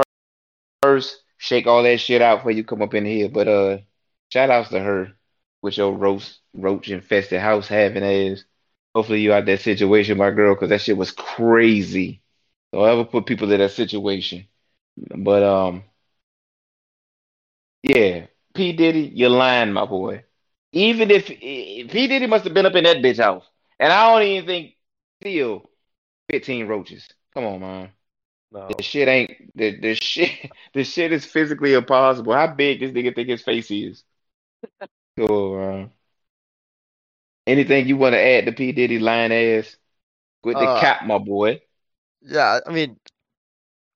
[0.82, 3.30] purse, shake all that shit out before you come up in here.
[3.30, 3.78] But uh,
[4.32, 5.12] shout outs to her
[5.62, 8.44] with your roast, roach infested house having ass.
[8.94, 12.22] Hopefully you out that situation, my girl, because that shit was crazy.
[12.72, 14.48] Don't ever put people in that situation.
[14.98, 15.84] But um,
[17.84, 20.24] yeah, P Diddy, you're lying, my boy.
[20.72, 23.46] Even if if P Diddy must have been up in that bitch house,
[23.80, 24.76] and I don't even think
[25.22, 25.70] still
[26.32, 27.08] 15 roaches.
[27.34, 27.90] Come on, man.
[28.52, 28.78] no.
[28.78, 30.52] The shit ain't the the shit.
[30.74, 32.34] The shit is physically impossible.
[32.34, 34.04] How big this nigga think his face is?
[35.18, 35.92] Cool, man.
[37.48, 39.78] Anything you want to add to P Diddy lying ass
[40.44, 41.62] with the Uh, cap, my boy?
[42.26, 43.00] Yeah, I mean,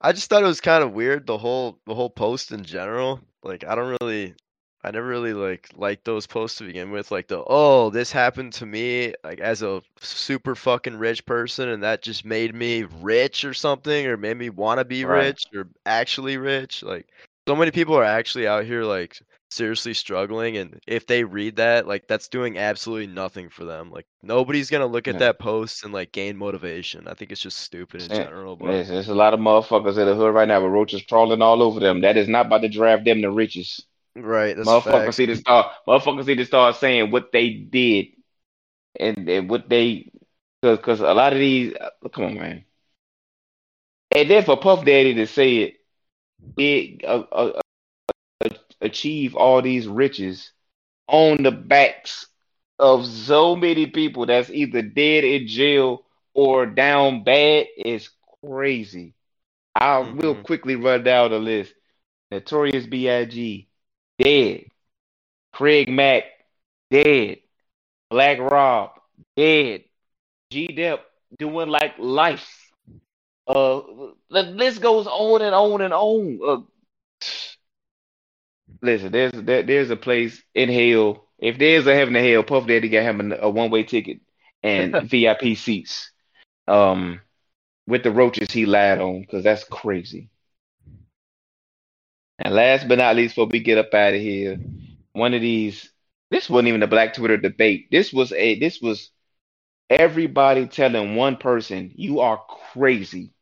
[0.01, 3.21] I just thought it was kind of weird the whole the whole post in general.
[3.43, 4.35] Like, I don't really,
[4.83, 7.11] I never really like liked those posts to begin with.
[7.11, 11.83] Like the oh, this happened to me like as a super fucking rich person, and
[11.83, 15.35] that just made me rich or something, or made me want to be Right.
[15.35, 16.83] rich or actually rich.
[16.83, 17.09] Like,
[17.47, 19.19] so many people are actually out here like
[19.49, 23.91] seriously struggling, and if they read that, like that's doing absolutely nothing for them.
[23.91, 25.19] Like nobody's gonna look at Yeah.
[25.19, 27.07] that post and like gain motivation.
[27.07, 28.79] I think it's just stupid in Eh, general, but.
[28.79, 31.61] There's, there's a lot of motherfuckers in the hood right now with roaches crawling all
[31.61, 32.01] over them.
[32.01, 33.85] That is not about to drive them the riches
[34.15, 35.67] Right, that's Motherfuckers need to start.
[35.87, 38.07] Motherfuckers need to start saying what they did,
[38.99, 40.11] and, and what they,
[40.61, 41.73] because because a lot of these.
[41.75, 42.63] uh, Come on, man.
[44.15, 45.73] And then for Puff Daddy to say it,
[46.57, 47.59] it uh, uh,
[48.81, 50.51] achieve all these riches
[51.07, 52.27] on the backs
[52.79, 58.09] of so many people that's either dead in jail or down bad is
[58.45, 59.13] crazy.
[59.75, 60.43] I will Mhm.
[60.43, 61.73] quickly run down the list.
[62.31, 63.67] Notorious B.I.G.
[64.17, 64.65] dead.
[65.53, 66.23] Craig Mack
[66.91, 67.39] dead.
[68.09, 68.91] Black Rob
[69.35, 69.83] dead.
[70.51, 71.05] G Dep
[71.37, 72.71] doing like life.
[73.47, 73.81] Uh,
[74.29, 76.39] the list goes on and on and on.
[76.47, 76.61] Uh,
[78.81, 81.25] listen, there's there, there's a place in hell.
[81.37, 84.19] If there's a heaven to hell, Puff Daddy got him a, a one way ticket
[84.63, 86.11] and VIP seats.
[86.67, 87.21] Um,
[87.87, 90.29] with the roaches he lied on, because that's crazy.
[92.37, 94.57] And last but not least, before we get up out of here,
[95.13, 95.91] one of these.
[96.31, 97.87] This wasn't even a Black Twitter debate.
[97.91, 98.59] This was a.
[98.59, 99.09] This was
[99.89, 102.41] everybody telling one person, "You are
[102.73, 103.33] crazy."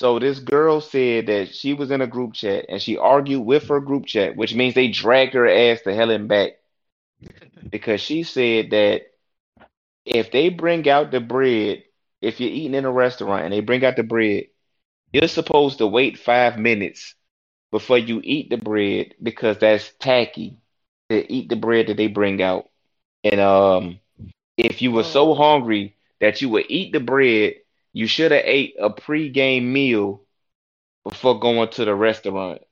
[0.00, 3.68] So this girl said that she was in a group chat and she argued with
[3.68, 6.52] her group chat, which means they dragged her ass to hell and back
[7.70, 9.02] because she said that
[10.06, 11.82] if they bring out the bread,
[12.22, 14.44] if you're eating in a restaurant and they bring out the bread,
[15.12, 17.14] you're supposed to wait five minutes
[17.70, 20.56] before you eat the bread because that's tacky
[21.10, 22.70] to eat the bread that they bring out.
[23.22, 24.00] And um,
[24.56, 27.56] if you were so hungry that you would eat the bread,
[27.92, 30.22] you should have ate a pre-game meal
[31.04, 32.62] before going to the restaurant.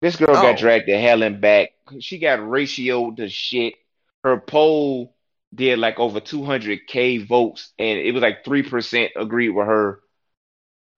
[0.00, 0.42] This girl Oh.
[0.42, 1.70] got dragged to hell and back.
[2.00, 3.74] She got ratioed to shit.
[4.22, 5.14] Her poll
[5.54, 10.00] did like over 200k votes, and it was like 3% agreed with her.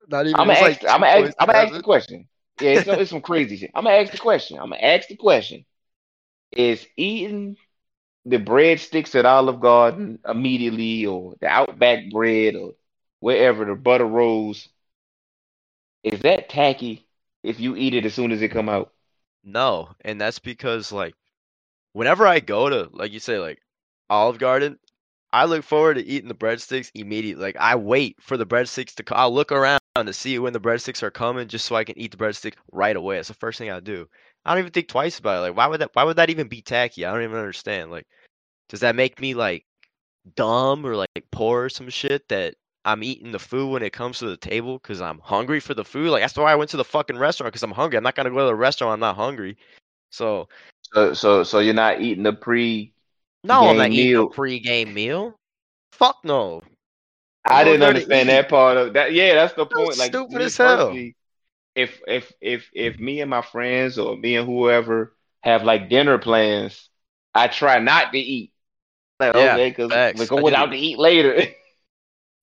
[0.09, 0.41] Not even.
[0.41, 0.83] I'm gonna ask.
[0.83, 1.35] like I'm gonna ask.
[1.39, 2.29] I'm gonna ask the question.
[2.61, 3.71] Yeah, it's, it's some crazy shit.
[3.75, 4.59] I'm gonna ask the question.
[4.59, 5.65] I'm gonna ask the question:
[6.51, 7.57] Is eating
[8.25, 12.75] the breadsticks at Olive Garden immediately, or the Outback bread, or
[13.21, 14.69] wherever the butter rolls,
[16.03, 17.07] is that tacky?
[17.43, 18.93] If you eat it as soon as it come out,
[19.45, 21.15] No, and that's because like
[21.93, 23.61] whenever I go to like you say like
[24.11, 24.79] Olive Garden,
[25.33, 27.43] I look forward to eating the breadsticks immediately.
[27.43, 29.19] Like I wait for the breadsticks to come.
[29.19, 32.13] I'll look around to see when the breadsticks are coming just so I can eat
[32.13, 33.19] the breadstick right away.
[33.19, 34.09] It's the first thing I do.
[34.45, 35.41] I don't even think twice about it.
[35.49, 37.05] Like why would that why would that even be tacky?
[37.05, 37.91] I don't even understand.
[37.91, 38.07] Like
[38.69, 39.65] does that make me like
[40.37, 44.19] dumb or like poor or some shit that I'm eating the food when it comes
[44.19, 46.11] to the table because I'm hungry for the food?
[46.11, 47.97] Like that's why I went to the fucking restaurant because I'm hungry.
[47.99, 48.95] I'm not gonna go to the restaurant.
[48.95, 49.57] I'm not hungry.
[50.11, 50.49] So
[50.93, 52.93] so so so you're not eating the pre.
[53.45, 54.27] no, I'm not Game eating meal.
[54.27, 55.37] a pre-game meal.
[55.93, 56.63] Fuck no.
[57.45, 59.13] I didn't going there to understand that part of that.
[59.13, 59.99] Yeah, that's the That's point.
[59.99, 60.77] Like stupid as hell.
[60.77, 61.17] personally,
[61.83, 66.19] if if if if me and my friends or me and whoever have like dinner
[66.19, 66.89] plans,
[67.35, 68.53] I try not to eat.
[69.21, 71.43] Like Yeah, okay, because we're going out to eat later.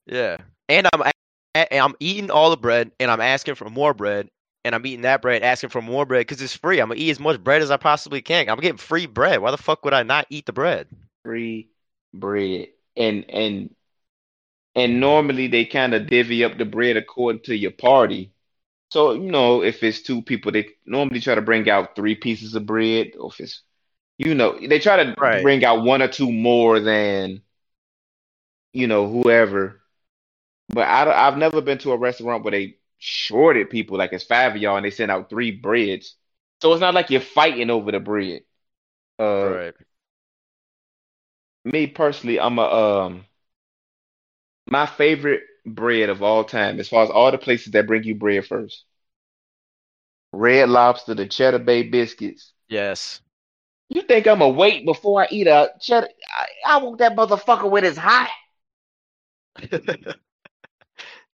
[0.05, 0.37] Yeah,
[0.69, 1.11] and I'm a-
[1.55, 4.29] a- I'm eating all the bread, and I'm asking for more bread,
[4.63, 6.79] and I'm eating that bread, asking for more bread because it's free.
[6.79, 8.49] I'm gonna eat as much bread as I possibly can.
[8.49, 9.39] I'm getting free bread.
[9.41, 10.87] Why the fuck would I not eat the bread?
[11.23, 11.69] Free
[12.13, 13.75] bread, and and
[14.75, 18.31] and normally they kind of divvy up the bread according to your party.
[18.89, 22.55] So you know, if it's two people, they normally try to bring out three pieces
[22.55, 23.63] of bread, or if it's
[24.17, 25.41] you know, they try to Right.
[25.41, 27.41] bring out one or two more than
[28.73, 29.81] you know whoever.
[30.69, 34.55] But I, I've never been to a restaurant where they shorted people like it's five
[34.55, 36.15] of y'all and they send out three breads.
[36.61, 38.41] So it's not like you're fighting over the bread.
[39.19, 39.75] Uh, Right.
[41.65, 43.25] me personally, I'm a um
[44.69, 45.43] my favorite
[45.75, 48.83] bread of all time, as far as all the places that bring you bread first.
[50.31, 52.53] Red Lobster, the Cheddar Bay biscuits.
[52.69, 53.21] Yes.
[53.89, 56.09] You think I'm gonna wait before I eat a cheddar?
[56.33, 58.29] I, I want that motherfucker when it's hot.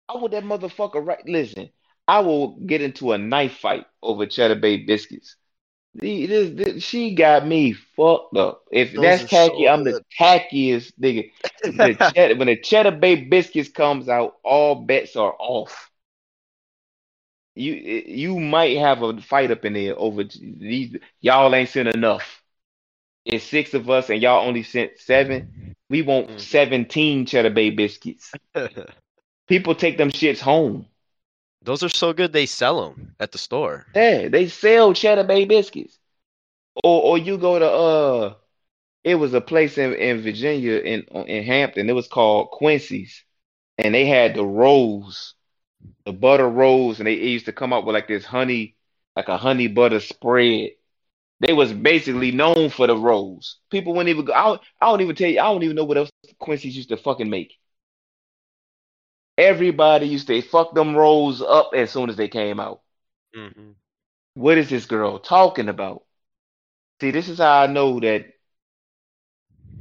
[0.08, 1.26] I want that motherfucker right.
[1.26, 1.70] Listen,
[2.06, 5.36] I will get into a knife fight over Cheddar Bay biscuits.
[5.94, 8.64] The- this- this- she got me fucked up.
[8.72, 11.30] If Those that's tacky, so I'm the tackiest nigga.
[11.64, 15.90] The cheddar, when the cheddar bay biscuits comes out, all bets are off.
[17.54, 20.96] You you might have a fight up in there over these.
[21.20, 22.42] Y'all ain't sent enough.
[23.26, 25.76] It's six of us, and y'all only sent seven.
[25.90, 26.40] We want Mhm.
[26.40, 28.32] 17 cheddar bay biscuits.
[29.48, 30.86] People take them shits home.
[31.64, 33.86] Those are so good they sell them at the store.
[33.94, 35.98] Yeah, they sell cheddar bay biscuits.
[36.82, 38.34] Or or you go to uh
[39.04, 41.88] it was a place in, in Virginia in in Hampton.
[41.88, 43.24] It was called Quincy's.
[43.78, 45.34] And they had the rolls,
[46.04, 48.76] the butter rolls, and they used to come up with like this honey,
[49.16, 50.70] like a honey butter spread.
[51.40, 53.58] They was basically known for the rolls.
[53.70, 54.32] People wouldn't even go.
[54.32, 55.40] I I don't even tell you.
[55.40, 57.58] I don't even know what else Quincy's used to fucking make.
[59.36, 62.80] Everybody used to fuck them rolls up as soon as they came out.
[63.34, 63.72] hmm
[64.34, 66.04] What is this girl talking about?
[67.00, 68.26] See, this is how I know that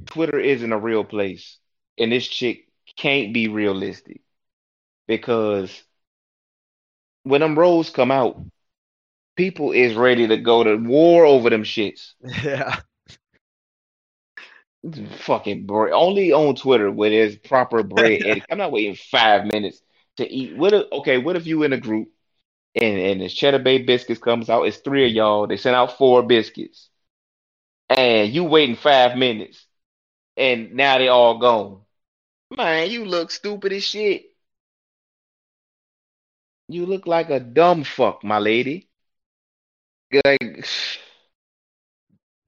[0.06, 1.58] Twitter isn't a real place,
[1.98, 4.22] and this chick can't be realistic
[5.08, 5.84] because
[7.24, 8.44] when them rolls come out,
[9.36, 12.14] people is ready to go to war over them shits.
[12.44, 12.82] Yeah.
[15.20, 15.94] Fucking bread.
[15.94, 18.46] Only on Twitter where there's proper bread etiquette.
[18.52, 19.82] I'm not waiting five minutes
[20.18, 20.58] to eat.
[20.58, 22.10] What if, okay, what if you in a group
[22.74, 24.64] and and the cheddar bay biscuits comes out?
[24.64, 25.46] It's three of y'all.
[25.46, 26.90] They sent out four biscuits,
[27.90, 29.64] and you waiting five minutes,
[30.36, 31.82] and now they all gone.
[32.58, 34.26] Man, you look stupid as shit.
[36.68, 38.90] You look like a dumb fuck, my lady.
[40.26, 40.66] Like,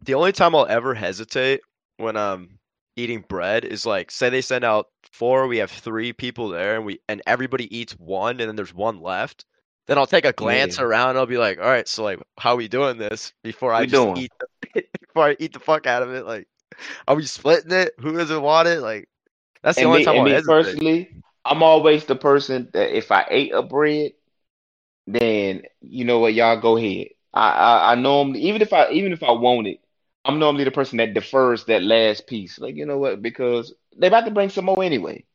[0.01, 1.61] The only time I'll ever hesitate
[2.03, 2.59] when I'm
[2.95, 6.85] eating bread is like, say they send out four, we have three people there, and
[6.85, 9.45] we and everybody eats one, and then there's one left.
[9.87, 10.79] Then I'll take a glance Yeah.
[10.79, 11.17] around.
[11.17, 14.07] I'll be like, all right, so like, how we doing this before I We just
[14.07, 14.15] doing?
[14.15, 16.25] eat the, before I eat the fuck out of it?
[16.25, 16.47] Like,
[17.07, 17.93] are we splitting it?
[17.99, 18.81] Who doesn't want it?
[18.81, 19.09] Like,
[19.63, 20.79] that's the and only me, time I'll me hesitate.
[20.85, 21.11] personally,
[21.45, 24.13] I'm always the person that if I ate a bread,
[25.07, 27.09] then you know what, y'all go ahead.
[27.33, 29.79] I, I I normally even if I even if I want it,
[30.25, 32.57] I'm normally the person that defers that last piece.
[32.59, 35.23] Like, you know what, because they about to bring some more anyway.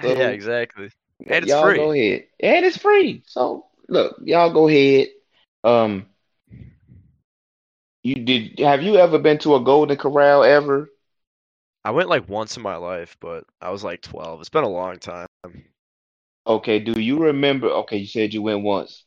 [0.00, 0.90] So, yeah, exactly.
[1.26, 1.74] And it's y'all free.
[1.74, 2.24] go ahead.
[2.38, 3.24] And it's free.
[3.26, 5.08] So look, y'all go ahead.
[5.64, 6.06] Um
[8.04, 10.88] you did have you ever been to a Golden Corral ever?
[11.84, 14.40] I went like once in my life, but I was like 12.
[14.40, 15.26] It's been a long time.
[16.46, 17.68] Okay, do you remember?
[17.68, 19.04] Okay, you said you went once.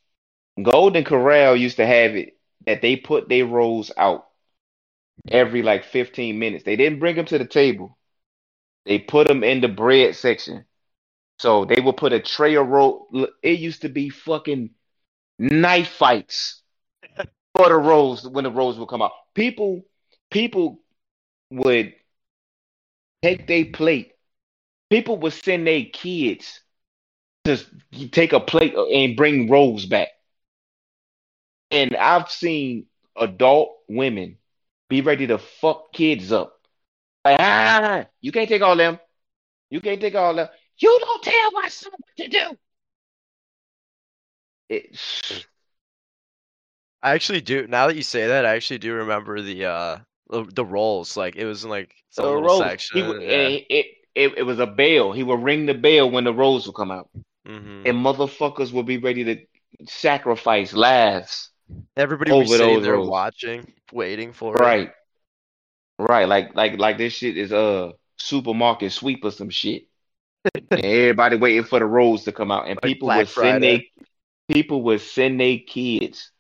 [0.62, 4.28] Golden Corral used to have it that they put their rolls out
[5.28, 6.64] every like 15 minutes.
[6.64, 7.98] They didn't bring them to the table.
[8.86, 10.66] They put them in the bread section.
[11.40, 13.08] So they would put a tray of roll.
[13.42, 14.72] It used to be fucking
[15.40, 16.62] knife fights
[17.56, 19.12] for the rolls when the rolls would come out.
[19.34, 19.84] People,
[20.30, 20.82] people
[21.50, 21.94] would
[23.24, 24.14] take their plate.
[24.90, 26.62] People would send their kids
[27.46, 27.58] to
[28.12, 30.10] take a plate and bring rolls back.
[31.72, 34.38] And I've seen adult women
[34.90, 36.58] be ready to fuck kids up.
[37.24, 39.00] Like, ah, you can't take all them.
[39.70, 40.50] You can't take all them.
[40.78, 42.58] You don't tell my son what to do.
[44.70, 45.46] It,
[47.04, 47.68] I actually do.
[47.68, 49.98] Now that you say that, I actually do remember the uh
[50.30, 51.18] the, rolls.
[51.18, 52.98] Like it was in like some the rolls, section.
[52.98, 53.30] he would, yeah.
[53.30, 55.12] it, it, it, it was a bell.
[55.12, 57.10] He would ring the bell when the rolls would come out.
[57.46, 59.38] hmm And motherfuckers would be ready to
[59.88, 61.51] sacrifice lives.
[61.96, 63.10] Everybody was over those there rolls.
[63.10, 64.60] watching, waiting for it.
[64.60, 64.92] Right.
[66.00, 66.28] Right.
[66.28, 69.88] Like like like this shit is a supermarket sweep or some shit.
[70.56, 72.68] and everybody waiting for the rolls to come out.
[72.68, 73.92] And Like people Black would send they
[74.50, 76.32] people would send their kids.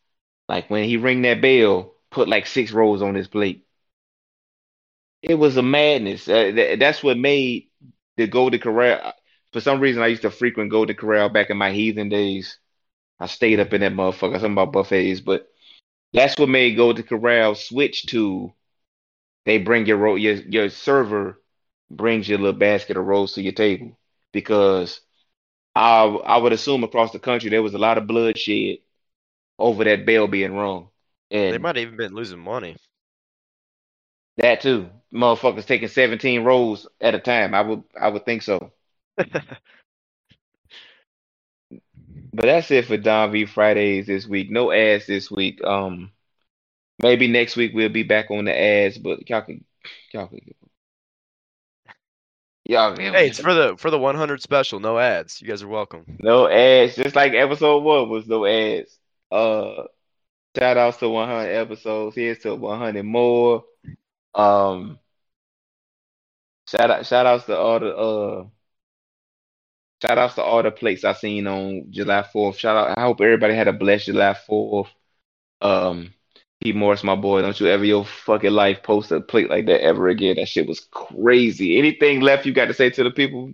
[0.47, 3.65] Like when he ring that bell, put like six rolls on his plate.
[5.21, 6.27] It was a madness.
[6.27, 7.67] Uh, th- that's what made
[8.17, 9.13] the Golden Corral.
[9.53, 12.57] For some reason, I used to frequent Golden Corral back in my heathen days.
[13.21, 14.33] I stayed up in that motherfucker.
[14.33, 15.47] Something about buffets, but
[16.11, 18.51] that's what made Golden Corral switch to
[19.45, 21.39] they bring your roll your your server
[21.89, 23.97] brings your little basket of rolls to your table
[24.31, 25.01] because
[25.75, 28.79] I I would assume across the country there was a lot of bloodshed
[29.59, 30.89] over that bell being rung.
[31.29, 32.75] They might have even been losing money.
[34.37, 34.89] that too.
[35.13, 37.53] Motherfuckers taking 17 rolls at a time.
[37.53, 38.71] I would I would think so.
[42.33, 44.49] But that's it for Don V Fridays this week.
[44.49, 45.63] No ads this week.
[45.63, 46.11] Um
[47.01, 49.65] maybe next week we'll be back on the ads, but y'all can
[50.13, 50.39] y'all can
[52.65, 54.79] y'all can hey, it's for the for the 100 special.
[54.79, 55.41] No ads.
[55.41, 56.05] You guys are welcome.
[56.19, 58.97] no ads, just like episode one was no ads.
[59.31, 59.83] Uh
[60.57, 62.15] Shout outs to 100 episodes.
[62.15, 63.63] Here's to 100 more.
[64.35, 64.99] Um,
[66.67, 68.45] shout out, shout outs to all the uh,
[70.01, 72.57] shout outs to all the plates I seen on July 4th.
[72.57, 72.97] Shout out.
[72.97, 74.87] I hope everybody had a blessed July 4th.
[75.61, 76.13] Um,
[76.61, 79.81] Pete Morris, my boy, don't you ever your fucking life post a plate like that
[79.83, 80.35] ever again.
[80.35, 81.77] That shit was crazy.
[81.77, 83.53] Anything left you got to say to the people?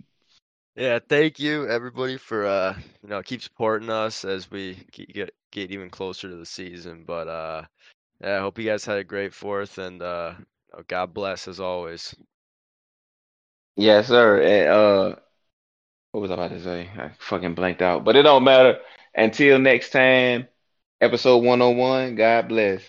[0.76, 5.72] Yeah, thank you everybody for uh you know keep supporting us as we get get
[5.72, 7.02] even closer to the season.
[7.04, 7.64] But uh
[8.20, 10.34] yeah, I hope you guys had a great fourth and uh
[10.86, 12.14] God bless as always.
[13.76, 14.42] Yes, sir.
[14.42, 15.16] And uh,
[16.12, 16.90] what was I about to say?
[16.96, 18.04] I fucking blanked out.
[18.04, 18.78] But it don't matter.
[19.14, 20.48] Until next time,
[21.00, 22.16] episode 101.
[22.16, 22.82] God bless.